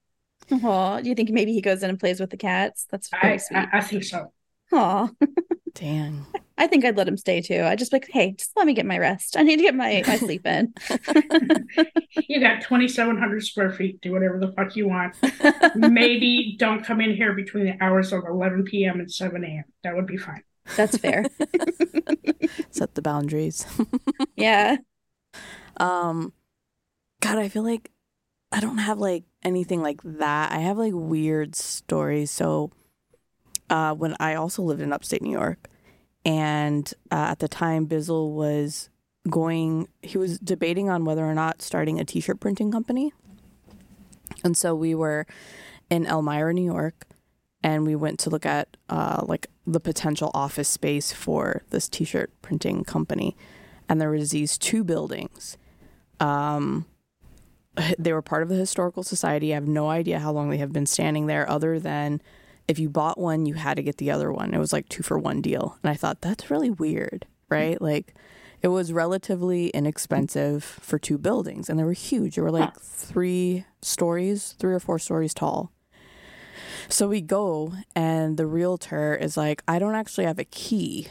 [0.52, 3.34] oh do you think maybe he goes in and plays with the cats that's very
[3.34, 4.32] I, sweet I I think so.
[4.74, 5.10] Aw.
[5.74, 6.26] Dang.
[6.58, 7.62] I think I'd let him stay too.
[7.62, 9.38] I'd just be like, hey, just let me get my rest.
[9.38, 10.74] I need to get my, my sleep in.
[12.28, 14.02] You got 2,700 square feet.
[14.02, 15.16] Do whatever the fuck you want.
[15.76, 19.00] Maybe don't come in here between the hours of 11 p.m.
[19.00, 19.64] and 7 a.m.
[19.84, 20.44] That would be fine.
[20.76, 21.26] That's fair.
[22.72, 23.66] Set the boundaries.
[24.36, 24.78] Yeah.
[25.78, 26.34] Um,
[27.22, 27.92] God, I feel like
[28.52, 30.52] I don't have like anything like that.
[30.52, 32.32] I have like weird stories.
[32.32, 32.72] So,
[33.70, 35.70] uh, when I also lived in upstate New York,
[36.26, 38.90] and uh, at the time, Bizzle was
[39.30, 43.14] going, he was debating on whether or not starting a t shirt printing company.
[44.44, 45.26] And so we were
[45.90, 47.06] in Elmira, New York,
[47.64, 52.04] and we went to look at uh, like the potential office space for this t
[52.04, 53.36] shirt printing company.
[53.90, 55.58] And there was these two buildings
[56.20, 56.86] um,
[58.00, 59.54] they were part of the historical society.
[59.54, 62.22] I have no idea how long they have been standing there, other than
[62.68, 64.54] if you bought one, you had to get the other one.
[64.54, 67.82] It was like two for one deal, and I thought that's really weird, right?
[67.82, 68.14] Like,
[68.62, 72.36] it was relatively inexpensive for two buildings, and they were huge.
[72.36, 75.72] They were like three stories, three or four stories tall.
[76.90, 81.08] So we go, and the realtor is like, "I don't actually have a key."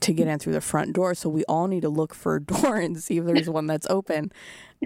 [0.00, 1.14] To get in through the front door.
[1.14, 3.86] So we all need to look for a door and see if there's one that's
[3.90, 4.32] open.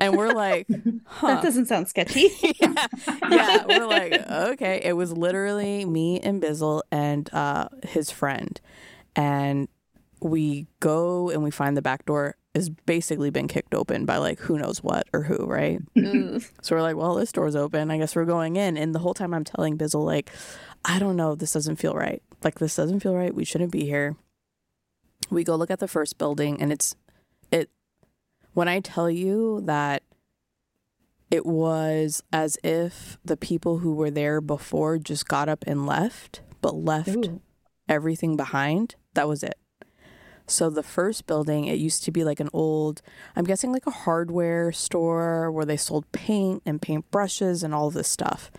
[0.01, 0.66] And we're like,
[1.07, 1.27] huh.
[1.27, 2.31] That doesn't sound sketchy.
[2.61, 2.87] yeah.
[3.29, 3.64] yeah.
[3.66, 4.81] We're like, okay.
[4.83, 8.59] It was literally me and Bizzle and uh, his friend.
[9.14, 9.68] And
[10.20, 14.38] we go and we find the back door has basically been kicked open by like
[14.38, 15.81] who knows what or who, right?
[15.98, 16.38] Ooh.
[16.61, 17.90] So we're like, well, this door's open.
[17.90, 18.77] I guess we're going in.
[18.77, 20.31] And the whole time I'm telling Bizzle, like,
[20.85, 21.35] I don't know.
[21.35, 22.22] This doesn't feel right.
[22.42, 23.35] Like, this doesn't feel right.
[23.35, 24.16] We shouldn't be here
[25.33, 26.95] we go look at the first building and it's
[27.51, 27.71] it
[28.53, 30.03] when i tell you that
[31.31, 36.42] it was as if the people who were there before just got up and left
[36.61, 37.40] but left Ooh.
[37.88, 39.59] everything behind that was it
[40.47, 43.01] so the first building it used to be like an old
[43.35, 47.90] i'm guessing like a hardware store where they sold paint and paint brushes and all
[47.90, 48.51] this stuff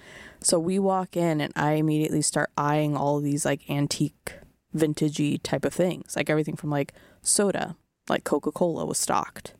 [0.41, 4.33] so we walk in and i immediately start eyeing all these like antique
[4.75, 7.75] vintagey type of things, like everything from like soda,
[8.09, 9.53] like Coca Cola was stocked,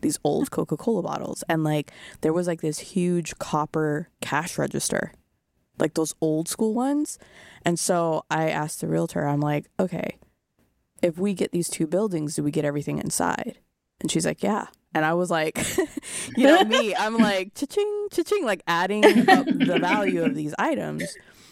[0.00, 5.12] these old Coca Cola bottles, and like there was like this huge copper cash register,
[5.78, 7.18] like those old school ones.
[7.64, 10.18] And so I asked the realtor, I'm like, okay,
[11.02, 13.58] if we get these two buildings, do we get everything inside?
[14.00, 14.66] And she's like, yeah.
[14.94, 15.58] And I was like,
[16.36, 21.04] you know me, I'm like, cha-ching, cha-ching, like adding up the value of these items.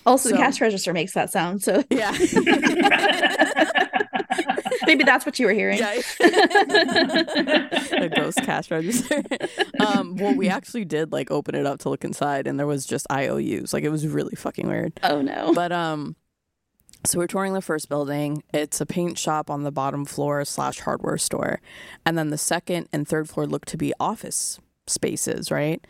[0.06, 1.62] Also, the cash register makes that sound.
[1.62, 2.12] So Yeah.
[4.86, 5.78] maybe that's what you were hearing.
[5.78, 6.00] Yeah.
[7.92, 9.22] a ghost cash register.
[9.80, 12.86] um, well, we actually did like open it up to look inside, and there was
[12.86, 13.72] just IOUs.
[13.72, 14.98] Like it was really fucking weird.
[15.02, 15.52] Oh no.
[15.54, 16.16] But um,
[17.04, 18.42] so we're touring the first building.
[18.54, 21.60] It's a paint shop on the bottom floor slash hardware store,
[22.04, 25.84] and then the second and third floor look to be office spaces, right?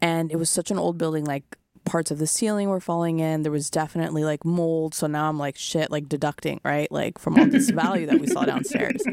[0.00, 1.44] And it was such an old building, like
[1.84, 3.42] parts of the ceiling were falling in.
[3.42, 4.94] There was definitely like mold.
[4.94, 6.90] So now I'm like shit, like deducting, right?
[6.90, 9.02] Like from all this value that we saw downstairs.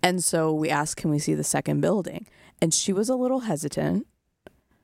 [0.00, 2.26] And so we asked, can we see the second building?
[2.62, 4.06] And she was a little hesitant.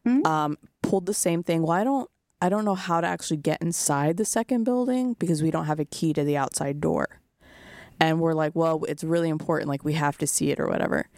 [0.04, 0.26] Hmm?
[0.26, 1.62] Um, pulled the same thing.
[1.62, 2.10] Well, I don't
[2.44, 5.80] I don't know how to actually get inside the second building because we don't have
[5.80, 7.20] a key to the outside door.
[7.98, 9.68] And we're like, well, it's really important.
[9.68, 11.08] Like, we have to see it or whatever.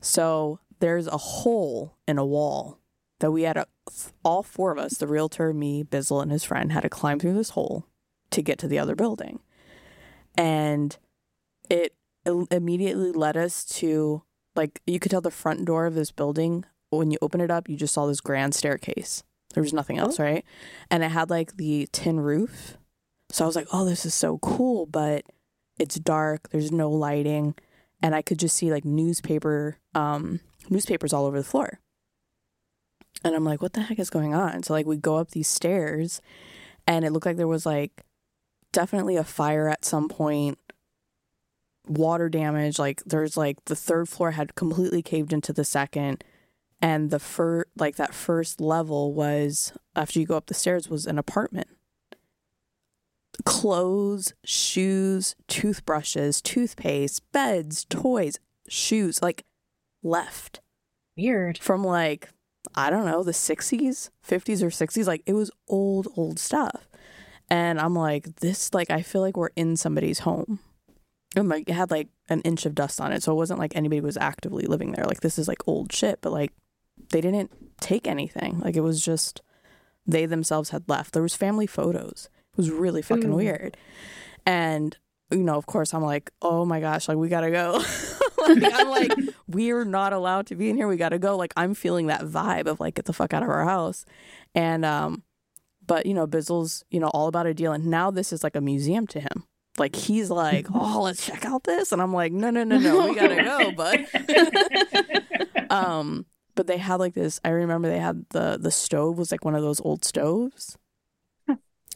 [0.00, 2.78] So there's a hole in a wall
[3.18, 3.66] that we had to,
[4.24, 7.34] all four of us, the realtor, me, Bizzle, and his friend, had to climb through
[7.34, 7.86] this hole
[8.30, 9.40] to get to the other building.
[10.36, 10.96] And
[11.68, 11.94] it
[12.50, 14.22] immediately led us to,
[14.54, 17.68] like, you could tell the front door of this building, when you open it up,
[17.68, 19.22] you just saw this grand staircase.
[19.54, 20.44] There was nothing else, right?
[20.90, 22.76] And it had like the tin roof.
[23.30, 25.24] So I was like, oh, this is so cool, but
[25.78, 26.50] it's dark.
[26.50, 27.54] There's no lighting.
[28.02, 31.80] And I could just see like newspaper, um, newspapers all over the floor.
[33.24, 34.62] And I'm like, what the heck is going on?
[34.62, 36.20] So like we go up these stairs
[36.86, 38.04] and it looked like there was like
[38.72, 40.58] definitely a fire at some point,
[41.86, 42.78] water damage.
[42.78, 46.22] Like there's like the third floor had completely caved into the second
[46.80, 51.06] and the fir- like that first level was after you go up the stairs was
[51.06, 51.68] an apartment
[53.44, 58.38] clothes shoes toothbrushes toothpaste beds toys
[58.68, 59.44] shoes like
[60.02, 60.60] left
[61.16, 61.58] Weird.
[61.58, 62.30] from like
[62.74, 66.88] i don't know the 60s 50s or 60s like it was old old stuff.
[67.50, 70.60] And i'm like this like i feel like we're in somebody's home.
[71.36, 73.76] And like it had like an inch of dust on it so it wasn't like
[73.76, 75.04] anybody was actively living there.
[75.04, 76.52] Like this is like old shit but like
[77.10, 77.50] they didn't
[77.80, 78.60] take anything.
[78.60, 79.42] Like it was just
[80.06, 81.12] they themselves had left.
[81.12, 82.28] There was family photos.
[82.52, 83.36] It was really fucking Ooh.
[83.36, 83.76] weird.
[84.46, 84.96] And
[85.30, 87.82] you know, of course, I'm like, oh my gosh, like we gotta go.
[88.48, 89.12] like, I'm like,
[89.46, 90.88] we're not allowed to be in here.
[90.88, 91.36] We gotta go.
[91.36, 94.04] Like I'm feeling that vibe of like, get the fuck out of our house.
[94.54, 95.22] And um,
[95.86, 98.56] but you know, Bizzle's you know all about a deal, and now this is like
[98.56, 99.44] a museum to him.
[99.78, 103.08] Like he's like, oh, let's check out this, and I'm like, no, no, no, no,
[103.08, 104.06] we gotta go, bud.
[105.70, 107.40] um, but they had like this.
[107.44, 110.76] I remember they had the the stove was like one of those old stoves.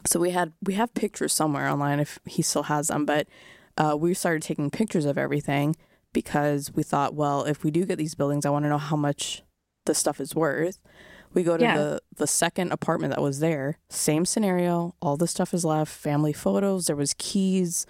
[0.05, 3.28] So we had we have pictures somewhere online if he still has them, but
[3.76, 5.76] uh, we started taking pictures of everything
[6.12, 8.96] because we thought, well, if we do get these buildings, I want to know how
[8.96, 9.42] much
[9.86, 10.78] the stuff is worth.
[11.34, 11.76] We go to Yeah.
[11.76, 13.78] the the second apartment that was there.
[13.88, 14.94] Same scenario.
[15.00, 15.90] All the stuff is left.
[15.92, 16.86] Family photos.
[16.86, 17.86] There was keys,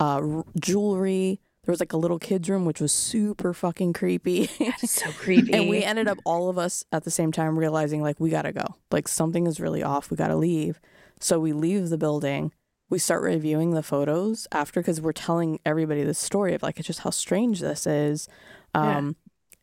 [0.00, 1.40] uh, r- jewelry.
[1.64, 4.46] There was like a little kids room, which was super fucking creepy.
[4.84, 5.52] So creepy.
[5.54, 8.52] and we ended up all of us at the same time realizing like we gotta
[8.52, 8.66] go.
[8.92, 10.10] Like something is really off.
[10.10, 10.78] We gotta leave.
[11.20, 12.52] So we leave the building.
[12.90, 16.86] We start reviewing the photos after because we're telling everybody the story of like it's
[16.86, 18.28] just how strange this is.
[18.74, 18.98] Yeah.
[18.98, 19.16] Um,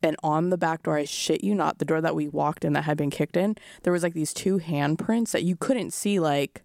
[0.04, 2.74] and on the back door, I shit you not, the door that we walked in
[2.74, 6.20] that had been kicked in, there was like these two handprints that you couldn't see
[6.20, 6.64] like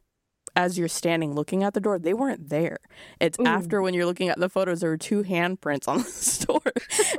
[0.56, 1.98] as you're standing looking at the door.
[1.98, 2.78] They weren't there.
[3.20, 3.44] It's Ooh.
[3.44, 6.72] after when you're looking at the photos, there were two handprints on the door.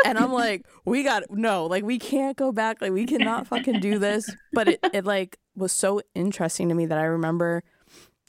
[0.05, 2.81] and I'm like, we got no, like we can't go back.
[2.81, 4.29] Like we cannot fucking do this.
[4.53, 7.63] But it, it like was so interesting to me that I remember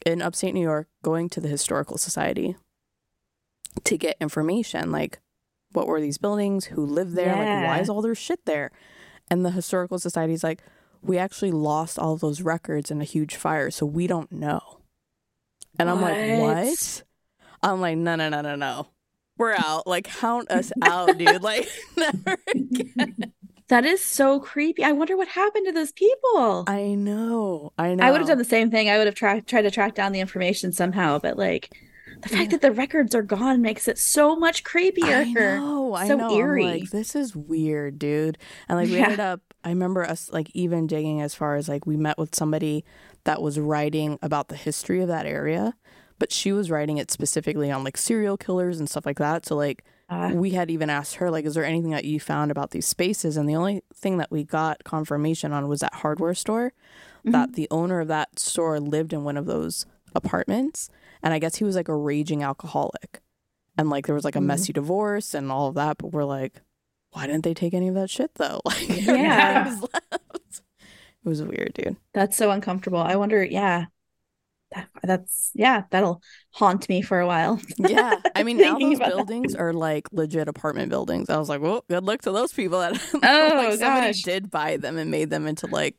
[0.06, 2.56] in upstate New York going to the historical society
[3.84, 5.20] to get information like
[5.72, 8.70] what were these buildings, who lived there, like why is all their shit there?
[9.30, 10.62] And the historical society's like,
[11.02, 14.80] we actually lost all those records in a huge fire, so we don't know.
[15.78, 16.56] And I'm like, What?
[16.66, 17.02] what?
[17.62, 18.86] I'm like, no, no, no, no, no.
[19.36, 19.86] We're out.
[19.86, 21.42] Like, count us out, dude.
[21.42, 23.32] Like, never again.
[23.68, 24.82] That is so creepy.
[24.84, 26.64] I wonder what happened to those people.
[26.66, 27.72] I know.
[27.78, 28.04] I know.
[28.04, 28.88] I would have done the same thing.
[28.90, 31.70] I would have tried tried to track down the information somehow, but like
[32.22, 32.48] the fact Yeah.
[32.58, 35.20] that the records are gone makes it so much creepier.
[35.20, 35.94] I know.
[35.94, 36.26] I So know.
[36.30, 36.64] I'm eerie.
[36.64, 38.38] like, this is weird, dude.
[38.68, 39.04] And like, we Yeah.
[39.04, 39.40] ended up.
[39.64, 42.84] I remember us like even digging as far as like we met with somebody
[43.24, 45.74] that was writing about the history of that area,
[46.18, 49.44] but she was writing it specifically on like serial killers and stuff like that.
[49.46, 49.84] So like.
[50.10, 52.86] Uh, we had even asked her like is there anything that you found about these
[52.86, 56.72] spaces and the only thing that we got confirmation on was that hardware store
[57.24, 59.84] that the owner of that store lived in one of those
[60.14, 60.88] apartments
[61.22, 63.20] and i guess he was like a raging alcoholic
[63.76, 64.44] and like there was like a Mhm.
[64.46, 66.62] messy divorce and all of that but we're like
[67.12, 69.66] why didn't they take any of that shit though like Yeah.
[69.66, 70.62] everything was left.
[71.24, 72.98] it was weird dude that's so uncomfortable.
[73.00, 73.86] I wonder, yeah.
[74.74, 77.58] That, that's yeah, that'll haunt me for a while.
[77.78, 79.16] yeah i mean now those about that.
[79.16, 82.78] buildings are like legit apartment buildings i was like well good luck to those people
[82.80, 84.22] that Oh, like somebody gosh.
[84.22, 85.94] did buy them and made them into like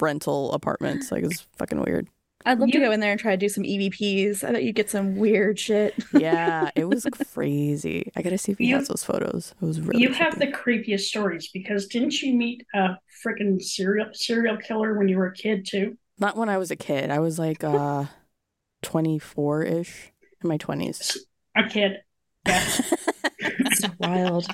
[0.00, 2.08] rental apartments like it's fucking weird
[2.46, 4.44] I'd love to go in there and try to do some EVPs.
[4.44, 5.94] I bet you'd get some weird shit.
[6.12, 9.80] yeah it was crazy i gotta see if he You- has those photos it was
[9.80, 14.96] really you have the creepiest stories because didn't you meet a freaking serial serial killer
[14.98, 15.96] when you were a kid too?
[16.18, 18.04] Not when i was a kid i was like uh
[18.84, 20.10] 24ish
[20.42, 21.16] in my 20s
[21.56, 21.98] A kid.
[22.46, 22.64] Yeah.
[23.40, 24.46] That's wild.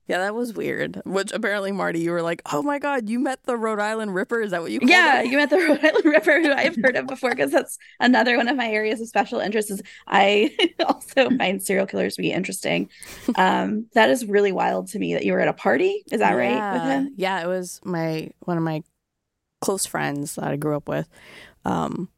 [0.08, 3.44] yeah that was weird which apparently Marti you were like oh my god you met
[3.44, 5.28] the rhode island ripper is that what you Yeah, it?
[5.28, 8.48] you met the Rhode Island Ripper, who I've heard of before, because that's another one
[8.48, 9.72] of my areas of special interest.
[9.72, 10.56] Is I
[10.86, 12.90] also find serial killers to be interesting.
[13.36, 16.04] Um, that is really wild to me that you were at a party.
[16.10, 17.00] Is that right with Yeah.
[17.02, 17.14] him?
[17.18, 18.84] Yeah, it was my one of my
[19.64, 21.08] close friends that I grew up with.
[21.66, 22.10] Um,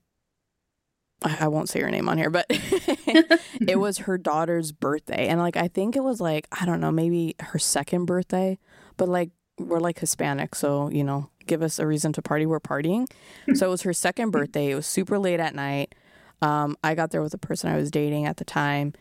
[1.24, 5.40] I, I won't say her name on here, but it was her daughter's birthday, and
[5.40, 8.58] like I think it was like I don't know, maybe her second birthday,
[8.98, 12.46] but like we're like Hispanic, so you know, give us a reason to party.
[12.46, 13.08] We're partying.
[13.54, 14.72] so it was her second birthday.
[14.72, 15.96] It was super late at night.
[16.42, 18.94] Um, I got there with the person I was dating at the time,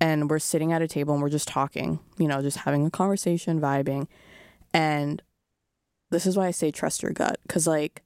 [0.00, 2.90] and we're sitting at a table and we're just talking, you know, just having a
[2.90, 4.08] conversation, vibing.
[4.74, 5.22] And
[6.12, 8.02] this is why I say trust your gut because, like,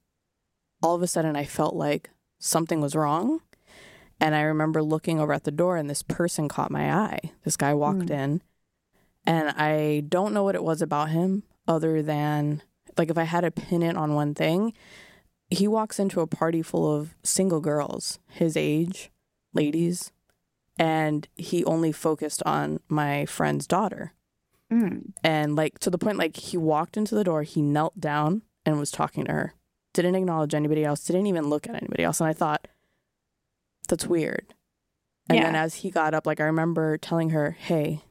[0.82, 3.40] all of a sudden I felt like something was wrong.
[4.18, 7.32] And I remember looking over at the door and this person caught my eye.
[7.44, 8.12] This guy walked Hmm.
[8.12, 8.42] in,
[9.26, 12.62] and I don't know what it was about him other than,
[12.96, 14.72] like, if I had a pin it on one thing,
[15.50, 19.10] he walks into a party full of single girls his age,
[19.52, 20.12] ladies,
[20.78, 24.12] and he only focused on my friend's daughter
[24.72, 25.12] Mm.
[25.22, 28.80] and like to the point like he walked into the door he knelt down and
[28.80, 29.54] was talking to her
[29.94, 32.66] didn't acknowledge anybody else didn't even look at anybody else and i thought
[33.88, 34.54] that's weird
[35.28, 38.02] and then as he got up like i remember telling her hey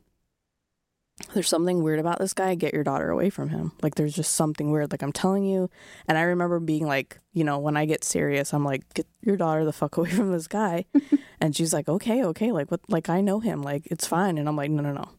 [1.34, 2.56] there's something weird about this guy.
[2.56, 3.72] Get your daughter away from him.
[3.82, 4.91] Like, there's just something weird.
[4.91, 5.70] Like, I'm telling you.
[6.08, 9.38] And I remember being like, you know, when I get serious, I'm like, get your
[9.38, 10.86] daughter the fuck away from this guy.
[11.39, 12.51] and she's like, okay, okay.
[12.51, 12.82] Like, what?
[12.89, 13.62] Like, I know him.
[13.62, 14.38] Like, it's fine.
[14.38, 15.10] And I'm like, no, no, no.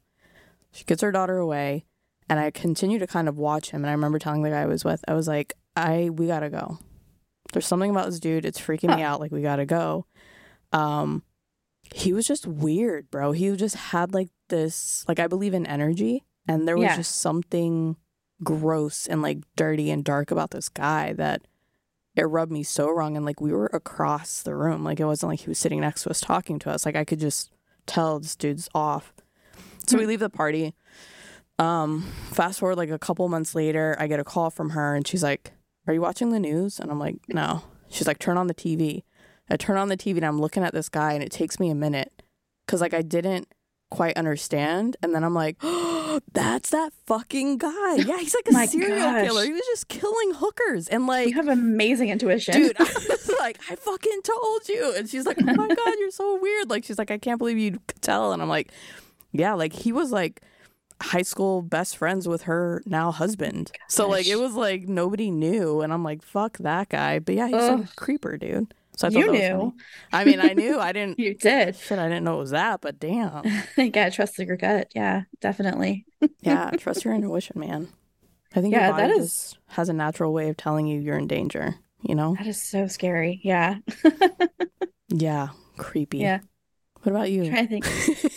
[0.76, 1.84] She gets her daughter away.
[2.28, 3.82] And I continue to kind of watch him.
[3.84, 6.50] And I remember telling the guy I was with, I was like, I, we gotta
[6.50, 6.78] go.
[7.52, 8.44] There's something about this dude.
[8.44, 9.20] It's freaking me out.
[9.20, 10.06] Like, we gotta go.
[10.72, 11.22] Um,
[11.94, 13.30] he was just weird, bro.
[13.30, 16.96] He just had like this, like I believe in energy, and there was Yeah.
[16.96, 17.96] just something
[18.42, 21.42] gross and like dirty and dark about this guy that
[22.16, 23.16] it rubbed me so wrong.
[23.16, 26.02] And like we were across the room, like it wasn't like he was sitting next
[26.02, 26.84] to us talking to us.
[26.84, 27.52] Like I could just
[27.86, 29.12] tell this dude's off.
[29.86, 30.74] So we leave the party.
[31.58, 35.06] Um, fast forward like a couple months later, I get a call from her, and
[35.06, 35.52] she's like,
[35.86, 39.04] "Are you watching the news?" And I'm like, "No." She's like, "Turn on the TV."
[39.48, 41.70] I turn on the TV and I'm looking at this guy, and it takes me
[41.70, 42.22] a minute
[42.66, 43.48] because like I didn't
[43.90, 48.66] quite understand, and then I'm like, oh, "That's that fucking guy." Yeah, he's like a
[48.66, 49.26] serial gosh.
[49.26, 49.44] killer.
[49.44, 52.54] He was just killing hookers, and like, You have amazing intuition.
[52.54, 56.10] dude, I was like, "I fucking told you," and she's like, "Oh my god, you're
[56.10, 58.72] so weird." Like, she's like, "I can't believe you could tell," and I'm like,
[59.38, 60.40] "Yeah, like he was like."
[61.02, 63.70] high school best friends with her now husband.
[63.86, 67.18] So like it was like nobody knew and I'm like fuck that guy.
[67.18, 67.80] But yeah, he's Ugh.
[67.86, 68.72] a creeper, dude.
[68.96, 69.74] So I thought You knew.
[70.10, 70.78] I mean, I knew.
[70.80, 71.76] I didn't you did.
[71.76, 73.44] shit, I didn't know it was that, but damn.
[73.76, 74.90] You gotta trust your gut.
[74.94, 76.06] Yeah, definitely.
[76.40, 77.88] Yeah, trust your intuition, man.
[78.54, 80.98] I think Yeah, your body that is- just has a natural way of telling you
[80.98, 82.36] you're in danger, you know?
[82.38, 83.38] That is so scary.
[83.44, 83.80] Yeah.
[85.08, 85.48] Yeah.
[85.76, 86.18] Creepy.
[86.18, 86.38] Yeah.
[87.06, 87.48] What about you?
[87.48, 87.86] trying to think.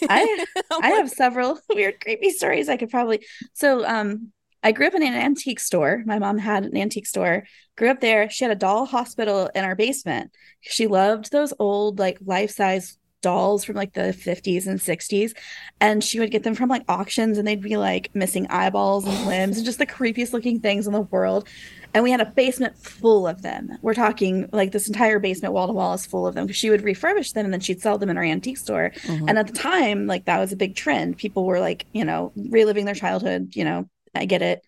[0.10, 3.26] I I'm I like, have several weird, creepy stories I could probably.
[3.54, 6.04] So, um, I grew up in an antique store.
[6.06, 7.46] My mom had an antique store.
[7.78, 8.30] Grew up there.
[8.30, 10.32] She had a doll hospital in our basement.
[10.60, 15.32] She loved those old, like life size dolls from like the 50s and 60s.
[15.80, 19.26] And she would get them from like auctions and they'd be like missing eyeballs and
[19.28, 21.48] limbs and just the creepiest looking things in the world.
[21.94, 23.78] And we had a basement full of them.
[23.82, 26.70] We're talking like this entire basement wall to wall is full of them because she
[26.70, 28.92] would refurbish them and then she'd sell them in our antique store.
[29.04, 29.26] mhm.
[29.28, 31.18] And at the time, like that was a big trend.
[31.18, 34.62] People were like, you know, reliving their childhood, you know, I get it.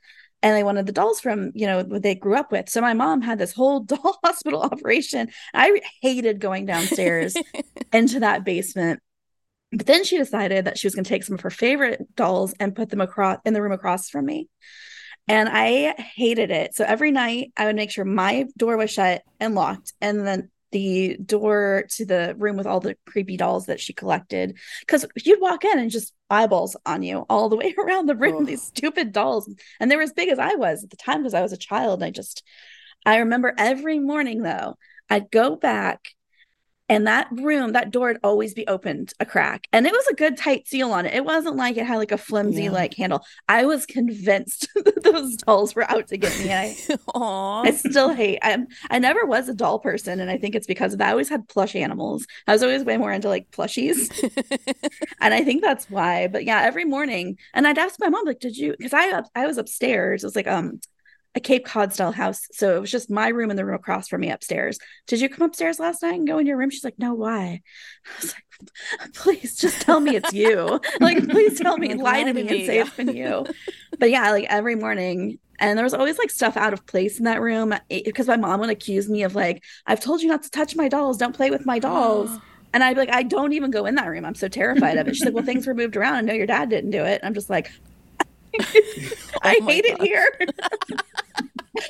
[0.44, 2.68] And they wanted the dolls from, you know, what they grew up with.
[2.70, 5.30] So my mom had this whole doll hospital operation.
[5.54, 7.36] I hated going downstairs
[7.94, 9.00] into that basement.
[9.72, 12.54] But then she decided that she was going to take some of her favorite dolls
[12.60, 14.50] and put them across in the room across from me.
[15.28, 16.76] And I hated it.
[16.76, 19.94] So every night I would make sure my door was shut and locked.
[20.02, 24.58] And then the door to the room with all the creepy dolls that she collected.
[24.82, 28.42] Because you'd walk in and just eyeballs on you all the way around the room,
[28.42, 28.46] Ugh.
[28.46, 29.50] these stupid dolls.
[29.80, 31.58] And they were as big as I was at the time because I was a
[31.58, 32.02] child.
[32.02, 32.44] And I just,
[33.06, 34.76] I remember every morning though,
[35.10, 36.08] I'd go back
[36.92, 39.68] and that room, that door would always be opened a crack.
[39.74, 41.14] And it was a good tight seal on it.
[41.16, 42.72] It wasn't like it had like a flimsy Yeah.
[42.72, 43.26] like handle.
[43.50, 46.52] I was convinced that those dolls were out to get me.
[46.54, 46.76] I,
[47.16, 48.40] I still hate.
[48.44, 51.08] I'm I never was a doll person, and I think it's because of that.
[51.08, 52.28] I always had plush animals.
[52.48, 54.10] I was always way more into like plushies,
[55.22, 56.28] and I think that's why.
[56.28, 59.48] But yeah, every morning, and I'd ask my mom like, "Did you?" Because I I
[59.48, 60.24] was upstairs.
[60.24, 60.80] It was like um
[61.34, 64.08] a Cape Cod style house, so it was just my room and the room across
[64.08, 64.80] from me upstairs.
[65.08, 66.70] Did you come upstairs last night and go in your room?
[66.70, 67.62] She's like, "No, why?"
[68.06, 70.80] I was like, "Please, just tell me it's you.
[71.00, 73.46] Like, please tell me, lie to me and say it's been you."
[73.98, 77.26] But yeah, like every morning, and there was always like stuff out of place in
[77.26, 80.50] that room because my mom would accuse me of like, I've told you not to
[80.50, 82.30] touch my dolls, don't play with my dolls.
[82.74, 84.24] And I'd be like, I don't even go in that room.
[84.24, 85.14] I'm so terrified of it.
[85.14, 86.16] She's like, Well, things were moved around.
[86.16, 87.20] I know your dad didn't do it.
[87.22, 87.70] I'm just like,
[89.44, 90.28] I Oh my hate it here.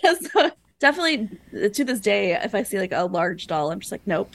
[0.33, 1.29] so definitely
[1.69, 4.31] to this day, if I see like a large doll, I'm just like, Nope.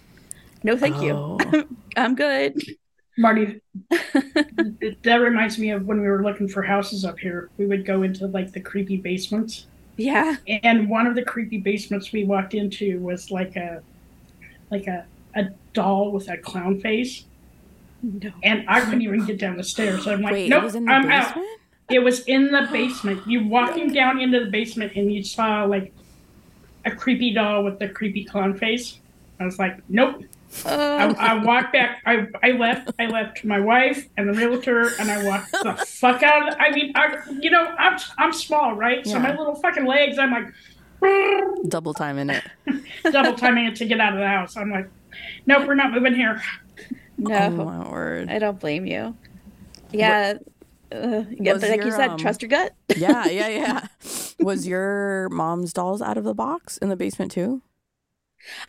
[0.63, 1.13] No, thank you.
[1.13, 1.65] Oh.
[1.97, 2.61] I'm good.
[3.19, 3.61] Marti,
[3.91, 7.49] that reminds me of when we were looking for houses up here.
[7.57, 9.67] We would go into like the creepy basements,
[9.97, 10.37] Yeah.
[10.47, 13.83] and one of the creepy basements we walked into was like a
[14.71, 17.25] like a a doll with a clown face,
[18.03, 18.31] No.
[18.43, 20.07] and I couldn't even get down the stairs.
[20.07, 21.39] I'm like, Wait, nope, it was in the I'm out.
[21.89, 21.91] Basement?
[21.91, 23.27] It was in the basement.
[23.27, 25.93] You walking down into the basement and you saw like
[26.85, 28.99] a creepy doll with the creepy clown face.
[29.41, 30.23] I was like, nope.
[30.65, 32.03] I, Oh, I walked back.
[32.07, 32.91] I, I left.
[32.99, 36.49] I left my wife and the realtor, and I walked the fuck out.
[36.49, 39.05] Of the, I mean, I, you know, I'm I'm small, right?
[39.07, 40.19] So my little fucking legs.
[40.19, 40.55] I'm like
[41.69, 42.45] Double time in it.
[43.11, 44.57] double timing it to get out of the house.
[44.57, 44.89] I'm like,
[45.47, 46.43] nope, we're not moving here.
[47.19, 47.37] no.
[47.37, 48.31] Oh my word.
[48.31, 49.17] I don't blame you.
[49.91, 50.35] Yeah.
[50.93, 52.75] Uh, yeah, but like you said, um, trust your gut.
[52.97, 53.87] yeah, yeah, yeah.
[54.39, 57.63] Was your mom's dolls out of the box in the basement too?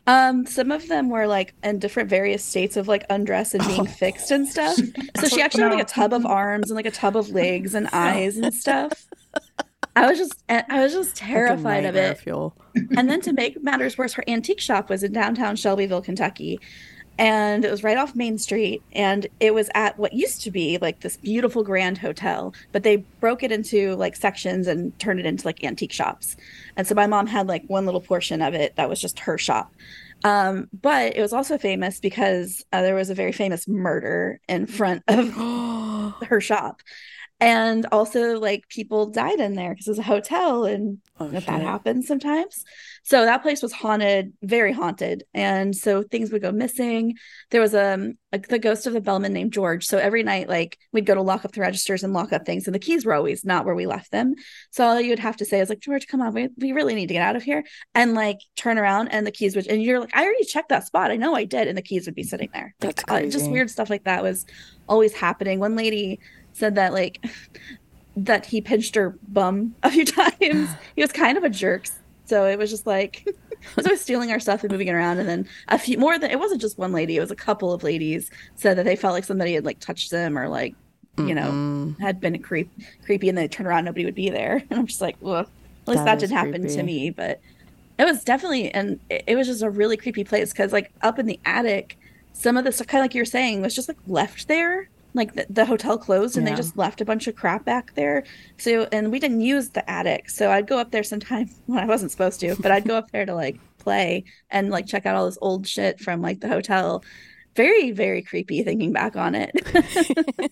[0.08, 3.86] Um, some of them were like in different various states of like undress and being
[4.00, 4.76] fixed and stuff.
[5.20, 7.76] So she actually had like a tub of arms and like a tub of legs
[7.76, 9.06] and eyes and stuff.
[9.96, 12.22] I was just I was just terrified of it.
[12.96, 16.60] And then to make matters worse, her antique shop was in downtown Shelbyville, Kentucky.
[17.18, 18.84] And it was right off Main Street.
[18.94, 22.98] And it was at what used to be like this beautiful grand hotel, but they
[23.20, 26.38] broke it into like sections and turned it into like antique shops.
[26.76, 29.38] And so my mom had like one little portion of it that was just her
[29.38, 29.74] shop.
[30.24, 34.66] Um, but it was also famous because uh, there was a very famous murder in
[34.66, 35.30] front of
[36.28, 36.82] her shop.
[37.40, 41.44] And also, like, people died in there because it was a hotel and Oh, that
[41.44, 42.64] happens sometimes.
[43.04, 47.16] So that place was haunted, very haunted, and so things would go missing.
[47.50, 49.86] There was um a, the ghost of the bellman named George.
[49.86, 52.68] So every night, like we'd go to lock up the registers and lock up things,
[52.68, 54.36] and the keys were always not where we left them.
[54.72, 56.94] So all you would have to say is like, George, come on, we, we really
[56.94, 57.64] need to get out of here,
[57.96, 60.86] and like turn around, and the keys would, and you're like, I already checked that
[60.86, 61.10] spot.
[61.12, 62.76] I know I did, and the keys would be sitting there.
[62.82, 64.46] Like, That's just weird stuff like that was
[64.88, 65.60] always happening.
[65.60, 66.20] One lady
[66.58, 67.24] said that like
[68.16, 70.70] that he pinched her bum a few times.
[70.96, 71.86] he was kind of a jerk.
[72.26, 73.26] So it was just like
[73.76, 75.20] was always stealing our stuff and moving it around.
[75.20, 77.72] And then a few more than it wasn't just one lady, it was a couple
[77.72, 80.76] of ladies said that they felt like somebody had like touched them or like,
[81.18, 82.00] you know, Mm-mm.
[82.00, 82.70] had been creep
[83.06, 84.64] creepy and they turn around, nobody would be there.
[84.70, 85.48] And I'm just like, well, at
[85.88, 87.12] least That that, didn't happen to me.
[87.12, 87.40] But
[87.98, 91.20] it was definitely and it, it was just a really creepy place because like up
[91.20, 91.98] in the attic,
[92.34, 94.90] some of the stuff kind of like you're saying was just like left there.
[95.14, 96.54] Like the, the hotel closed and Yeah.
[96.54, 98.24] they just left a bunch of crap back there.
[98.58, 100.30] So and we didn't use the attic.
[100.30, 103.12] So I'd go up there sometime when I wasn't supposed to, but I'd go up
[103.12, 106.48] there to like play and like check out all this old shit from like the
[106.48, 107.04] hotel.
[107.56, 109.52] Very, very creepy thinking back on it.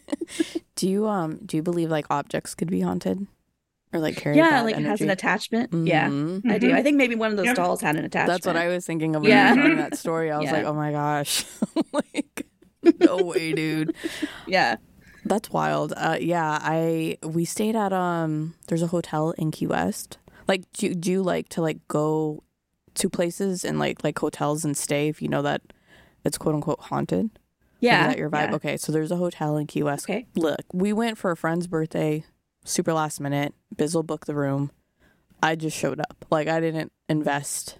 [0.75, 3.27] do you um do you believe like objects could be haunted
[3.93, 5.13] or like carry yeah, bad like it has an energy?
[5.13, 5.73] attachment.
[5.87, 6.09] Yeah.
[6.09, 6.49] Mhm.
[6.51, 6.73] I do.
[6.73, 7.55] I think maybe one of those Yep.
[7.55, 8.27] dolls had an attachment.
[8.41, 9.53] That's what I was thinking of when Yeah.
[9.53, 10.31] you were that story.
[10.31, 10.53] I was Yeah.
[10.53, 11.45] like, oh my gosh,
[11.93, 12.47] like
[12.99, 13.95] no way, dude.
[14.47, 14.77] Yeah.
[15.25, 15.93] That's wild.
[15.97, 18.53] Uh, yeah, I we stayed at um.
[18.67, 20.19] There's a hotel in Key West.
[20.47, 22.43] Like, do do you like to like go
[22.93, 25.61] to places and like like hotels and stay if you know that
[26.23, 27.31] it's quote unquote haunted?
[27.79, 28.03] Yeah.
[28.03, 28.49] Is that your vibe?
[28.49, 28.55] yeah.
[28.55, 30.05] Okay, so there's a hotel in Key West.
[30.05, 30.27] Okay.
[30.35, 32.23] Look, we went for a friend's birthday,
[32.63, 33.53] super last minute.
[33.75, 34.71] Bizzle booked the room.
[35.41, 36.25] I just showed up.
[36.29, 37.79] Like I didn't invest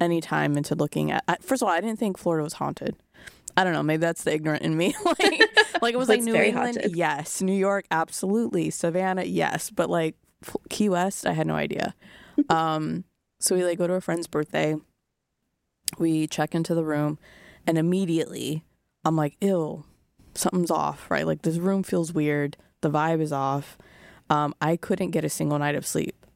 [0.00, 1.24] any time into looking at.
[1.42, 2.96] First of all, I didn't think Florida was haunted.
[3.56, 3.82] I don't know.
[3.82, 4.94] Maybe that's the ignorant in me.
[5.04, 5.40] like,
[5.80, 7.40] like it was like New England, yes.
[7.40, 8.70] New York, absolutely.
[8.70, 9.70] Savannah, yes.
[9.70, 10.16] But like
[10.68, 11.94] Key West, I had no idea.
[12.50, 13.04] um,
[13.40, 14.76] so we like go to a friend's birthday.
[15.98, 17.18] We check into the room,
[17.66, 18.64] and immediately
[19.04, 19.84] I'm like, "Ew,
[20.34, 21.26] something's off." Right?
[21.26, 22.56] Like this room feels weird.
[22.80, 23.78] The vibe is off.
[24.28, 26.26] Um, I couldn't get a single night of sleep.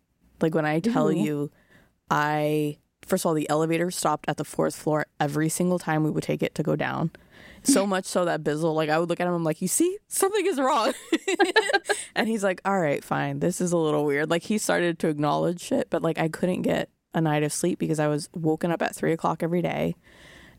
[0.40, 1.24] Like when I tell Ew.
[1.24, 1.50] you,
[2.10, 2.78] I
[3.10, 6.22] first of all the elevator stopped at the fourth floor every single time we would
[6.22, 7.10] take it to go down.
[7.64, 9.98] So much so that Bizzle, like I would look at him, I'm like, you see,
[10.08, 10.94] something is wrong.
[12.14, 13.40] and he's like, all right, fine.
[13.40, 14.30] This is a little weird.
[14.30, 17.78] Like he started to acknowledge shit, but like I couldn't get a night of sleep
[17.80, 19.96] because I was woken up at three o'clock every day.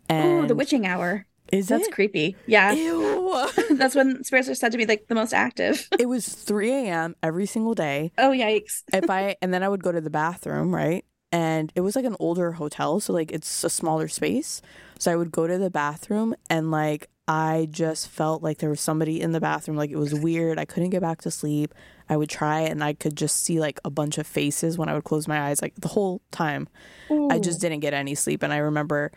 [0.10, 1.26] And Ooh, the witching hour.
[1.54, 1.94] is That's it?
[1.94, 2.36] creepy.
[2.48, 2.74] Yeah.
[2.74, 3.48] Ew.
[3.72, 5.88] That's when spirits are said to be like the most active.
[5.98, 7.16] it was 3 a.m.
[7.24, 8.12] every single day.
[8.18, 8.84] Oh yikes.
[8.92, 11.06] if I and then I would go to the bathroom, right?
[11.32, 14.62] And it was like an older hotel, so like it's a smaller space.
[15.00, 18.82] So I would go to the bathroom and like I just felt like there was
[18.82, 19.78] somebody in the bathroom.
[19.78, 20.60] Like it was weird.
[20.60, 21.74] I couldn't get back to sleep.
[22.10, 24.94] I would try and I could just see like a bunch of faces when I
[24.94, 26.68] would close my eyes like the whole time.
[27.10, 29.12] I just didn't get any sleep and I remember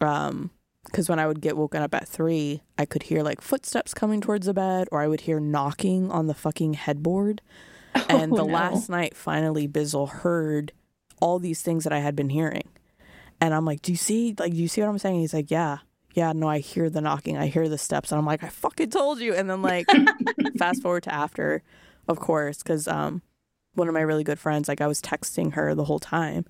[0.00, 0.50] um
[0.84, 4.20] because when I would get woken up at three, I could hear like footsteps coming
[4.20, 7.40] towards the bed, or I would hear knocking on the fucking headboard.
[8.08, 8.52] And Oh, the no.
[8.52, 10.70] last night, finally, Bizzle heard
[11.20, 12.68] all these things that I had been hearing.
[13.40, 14.34] And I'm like, Do you see?
[14.38, 15.20] Like, do you see what I'm saying?
[15.20, 15.78] He's like, Yeah.
[16.14, 17.36] Yeah, no, I hear the knocking.
[17.36, 18.10] I hear the steps.
[18.10, 19.34] And I'm like, I fucking told you.
[19.34, 19.86] And then, like,
[20.58, 21.62] fast forward to after,
[22.08, 23.20] of course, because um,
[23.74, 26.46] one of my really good friends, like, I was texting her the whole time.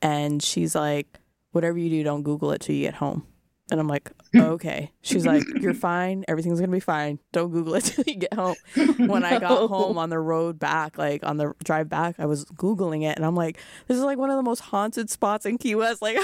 [0.00, 1.18] And she's like,
[1.50, 3.26] Whatever you do, don't Google it till you get home.
[3.70, 4.90] And I'm like, okay.
[5.02, 6.24] She's like, you're fine.
[6.28, 7.18] Everything's gonna be fine.
[7.32, 8.56] Don't Google it till you get home.
[8.98, 12.44] When I got home on the road back, like on the drive back, I was
[12.46, 13.58] googling it, and I'm like,
[13.88, 16.02] this is like one of the most haunted spots in Key West.
[16.02, 16.16] Like,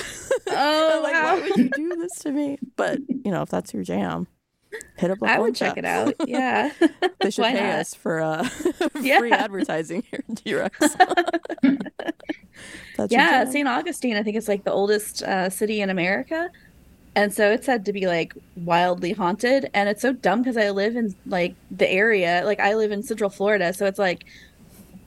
[0.49, 1.35] Oh, like wow.
[1.35, 2.59] why would you do this to me?
[2.77, 4.27] But you know, if that's your jam,
[4.97, 5.19] hit up.
[5.21, 6.15] La I would check it out.
[6.27, 6.71] Yeah.
[7.21, 7.79] They should Why pay not?
[7.81, 8.49] us for uh,
[9.01, 9.19] Yeah.
[9.21, 10.97] free advertising here in G-Rex.
[13.09, 13.45] Yeah.
[13.51, 13.69] St.
[13.69, 16.51] Augustine, I think it's like the oldest uh, city in America.
[17.17, 19.71] And so it's said to be like wildly haunted.
[19.75, 22.43] And it's so dumb because I live in like the area.
[22.45, 23.73] Like I live in Central Florida.
[23.73, 24.25] So it's like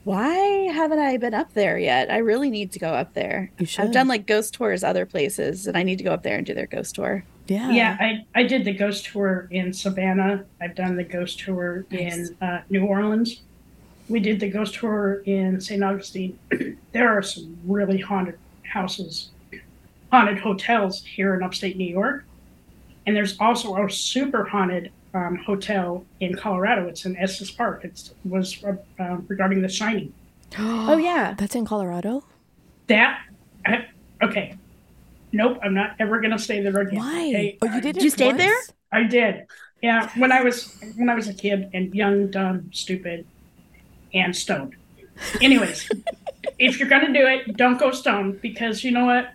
[0.04, 0.34] why
[0.72, 2.10] haven't I been up there yet?
[2.10, 3.50] I really need to go up there.
[3.58, 3.84] You should.
[3.84, 6.46] I've done like ghost tours other places, and I need to go up there and
[6.46, 7.22] do their ghost tour.
[7.48, 7.70] yeah.
[7.70, 10.44] Yeah, I, I did the ghost tour in Savannah.
[10.60, 12.30] I've done the ghost tour Nice.
[12.30, 13.42] in uh, New Orleans.
[14.08, 15.84] We did the ghost tour in St.
[15.84, 16.38] Augustine.
[16.92, 19.28] there are some really haunted houses,
[20.10, 22.24] haunted hotels here in upstate New York.
[23.06, 26.86] And there's also a super haunted um, hotel in Colorado.
[26.86, 27.84] It's in Estes Park.
[27.84, 30.12] It was uh, uh, regarding The Shining.
[30.58, 32.24] Oh yeah, That's in Colorado?
[32.88, 33.22] That,
[33.64, 33.86] I,
[34.20, 34.56] okay.
[35.32, 36.98] Nope, I'm not ever going to stay there again.
[36.98, 37.28] Why?
[37.28, 37.58] okay?
[37.62, 38.56] oh, you did Did you stay there?
[38.90, 39.46] I did.
[39.80, 43.26] Yeah, when I was when I was a kid and young, dumb, stupid,
[44.12, 44.76] and stoned.
[45.40, 45.88] Anyways,
[46.58, 49.30] if you're gonna do it, don't go stoned because you know what?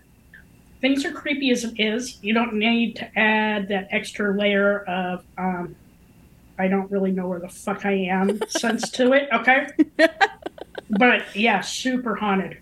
[0.80, 2.18] Things are creepy as it is.
[2.22, 5.76] You don't need to add that extra layer of um,
[6.58, 9.28] I don't really know where the fuck I am sense to it.
[9.32, 9.66] Okay,
[10.90, 12.58] but yeah, super haunted.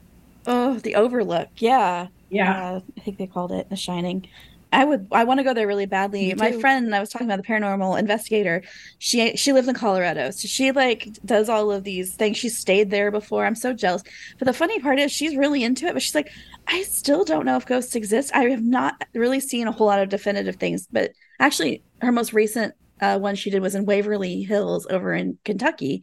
[0.47, 1.49] Oh, the Overlook.
[1.59, 4.27] Yeah, Yeah, Uh, I think they called it The Shining.
[4.75, 5.07] I would.
[5.13, 6.35] I want to go there really badly.
[6.35, 8.63] My friend, I was talking about the paranormal investigator.
[8.99, 12.37] She she lives in Colorado, so she like does all of these things.
[12.37, 13.47] She stayed there before.
[13.47, 14.03] I'm so jealous.
[14.39, 15.93] But the funny part is, she's really into it.
[15.93, 16.31] But she's like,
[16.67, 18.33] I still don't know if ghosts exist.
[18.35, 20.89] I have not really seen a whole lot of definitive things.
[20.91, 25.39] But actually, her most recent uh, one she did was in Waverly Hills over in
[25.45, 26.03] Kentucky.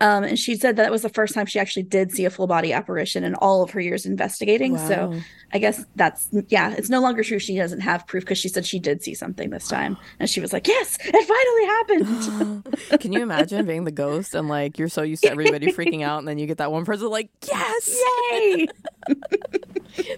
[0.00, 2.48] Um, and she said that was the first time she actually did see a full
[2.48, 4.76] body apparition in all of her years investigating.
[4.76, 5.14] So
[5.52, 7.38] I guess that's yeah, it's no longer true.
[7.38, 10.40] She doesn't have proof because she said she did see something this time, and she
[10.40, 14.88] was like, "Yes, it finally happened." Can you imagine being the ghost and like you're
[14.88, 18.02] so used to everybody freaking out and then you get that one person like, yes!
[18.30, 18.68] Yay!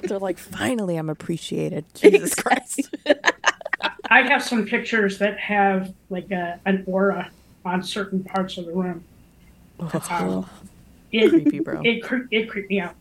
[0.04, 1.84] They're like, finally I'm appreciated.
[1.94, 2.84] Jesus Exactly.
[3.04, 3.24] Christ.
[4.10, 7.30] I have some pictures that have like a, an aura
[7.64, 9.04] on certain parts of the room.
[9.80, 10.48] Oh,
[11.12, 11.80] It creepy, bro.
[11.84, 12.94] it cre- it creeped me out.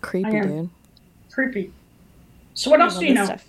[0.00, 0.70] creepy, dude.
[1.30, 1.72] Creepy.
[2.54, 3.24] So what I else do you know?
[3.24, 3.46] stuff.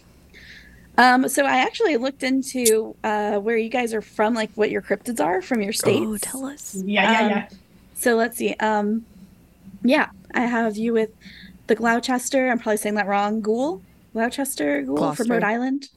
[0.98, 4.82] Um, so I actually looked into uh where you guys are from, like what your
[4.82, 6.06] cryptids are from your states.
[6.06, 6.76] Oh, tell us.
[6.76, 7.50] Yeah, yeah, Um, yeah.
[7.96, 8.54] So let's see.
[8.56, 9.06] Um,
[9.84, 11.12] yeah, I have you with
[11.68, 12.52] the Glocester.
[12.52, 13.42] I'm probably saying that wrong.
[13.42, 13.82] Ghoul,
[14.14, 15.90] Glocester Ghoul from Rhode Island.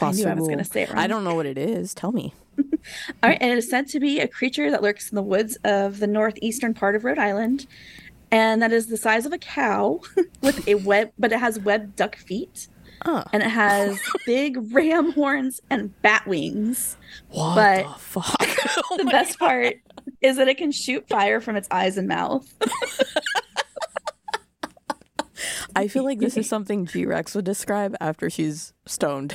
[0.00, 0.98] I knew I was going to say it wrong.
[0.98, 1.94] I don't know what it is.
[1.94, 2.32] Tell me.
[2.58, 2.64] All
[3.30, 5.98] right, and it is said to be a creature that lurks in the woods of
[6.00, 7.66] the northeastern part of Rhode Island,
[8.30, 10.00] and that is the size of a cow
[10.42, 12.68] with a web, but it has webbed duck feet,
[13.04, 16.96] Oh, and it has big ram horns and bat wings.
[17.30, 18.48] what but the fuck?
[18.90, 19.46] Oh The best God.
[19.46, 19.76] part
[20.20, 22.52] is that it can shoot fire from its eyes and mouth.
[25.74, 29.34] I feel like this is something G Rex would describe after she's stoned.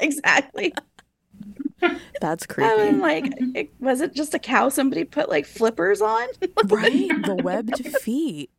[0.00, 0.74] exactly.
[2.20, 2.92] That's I'm creepy.
[2.98, 6.26] like, it, was it just a cow somebody put like flippers on?
[6.66, 7.08] right?
[7.24, 8.50] The webbed feet.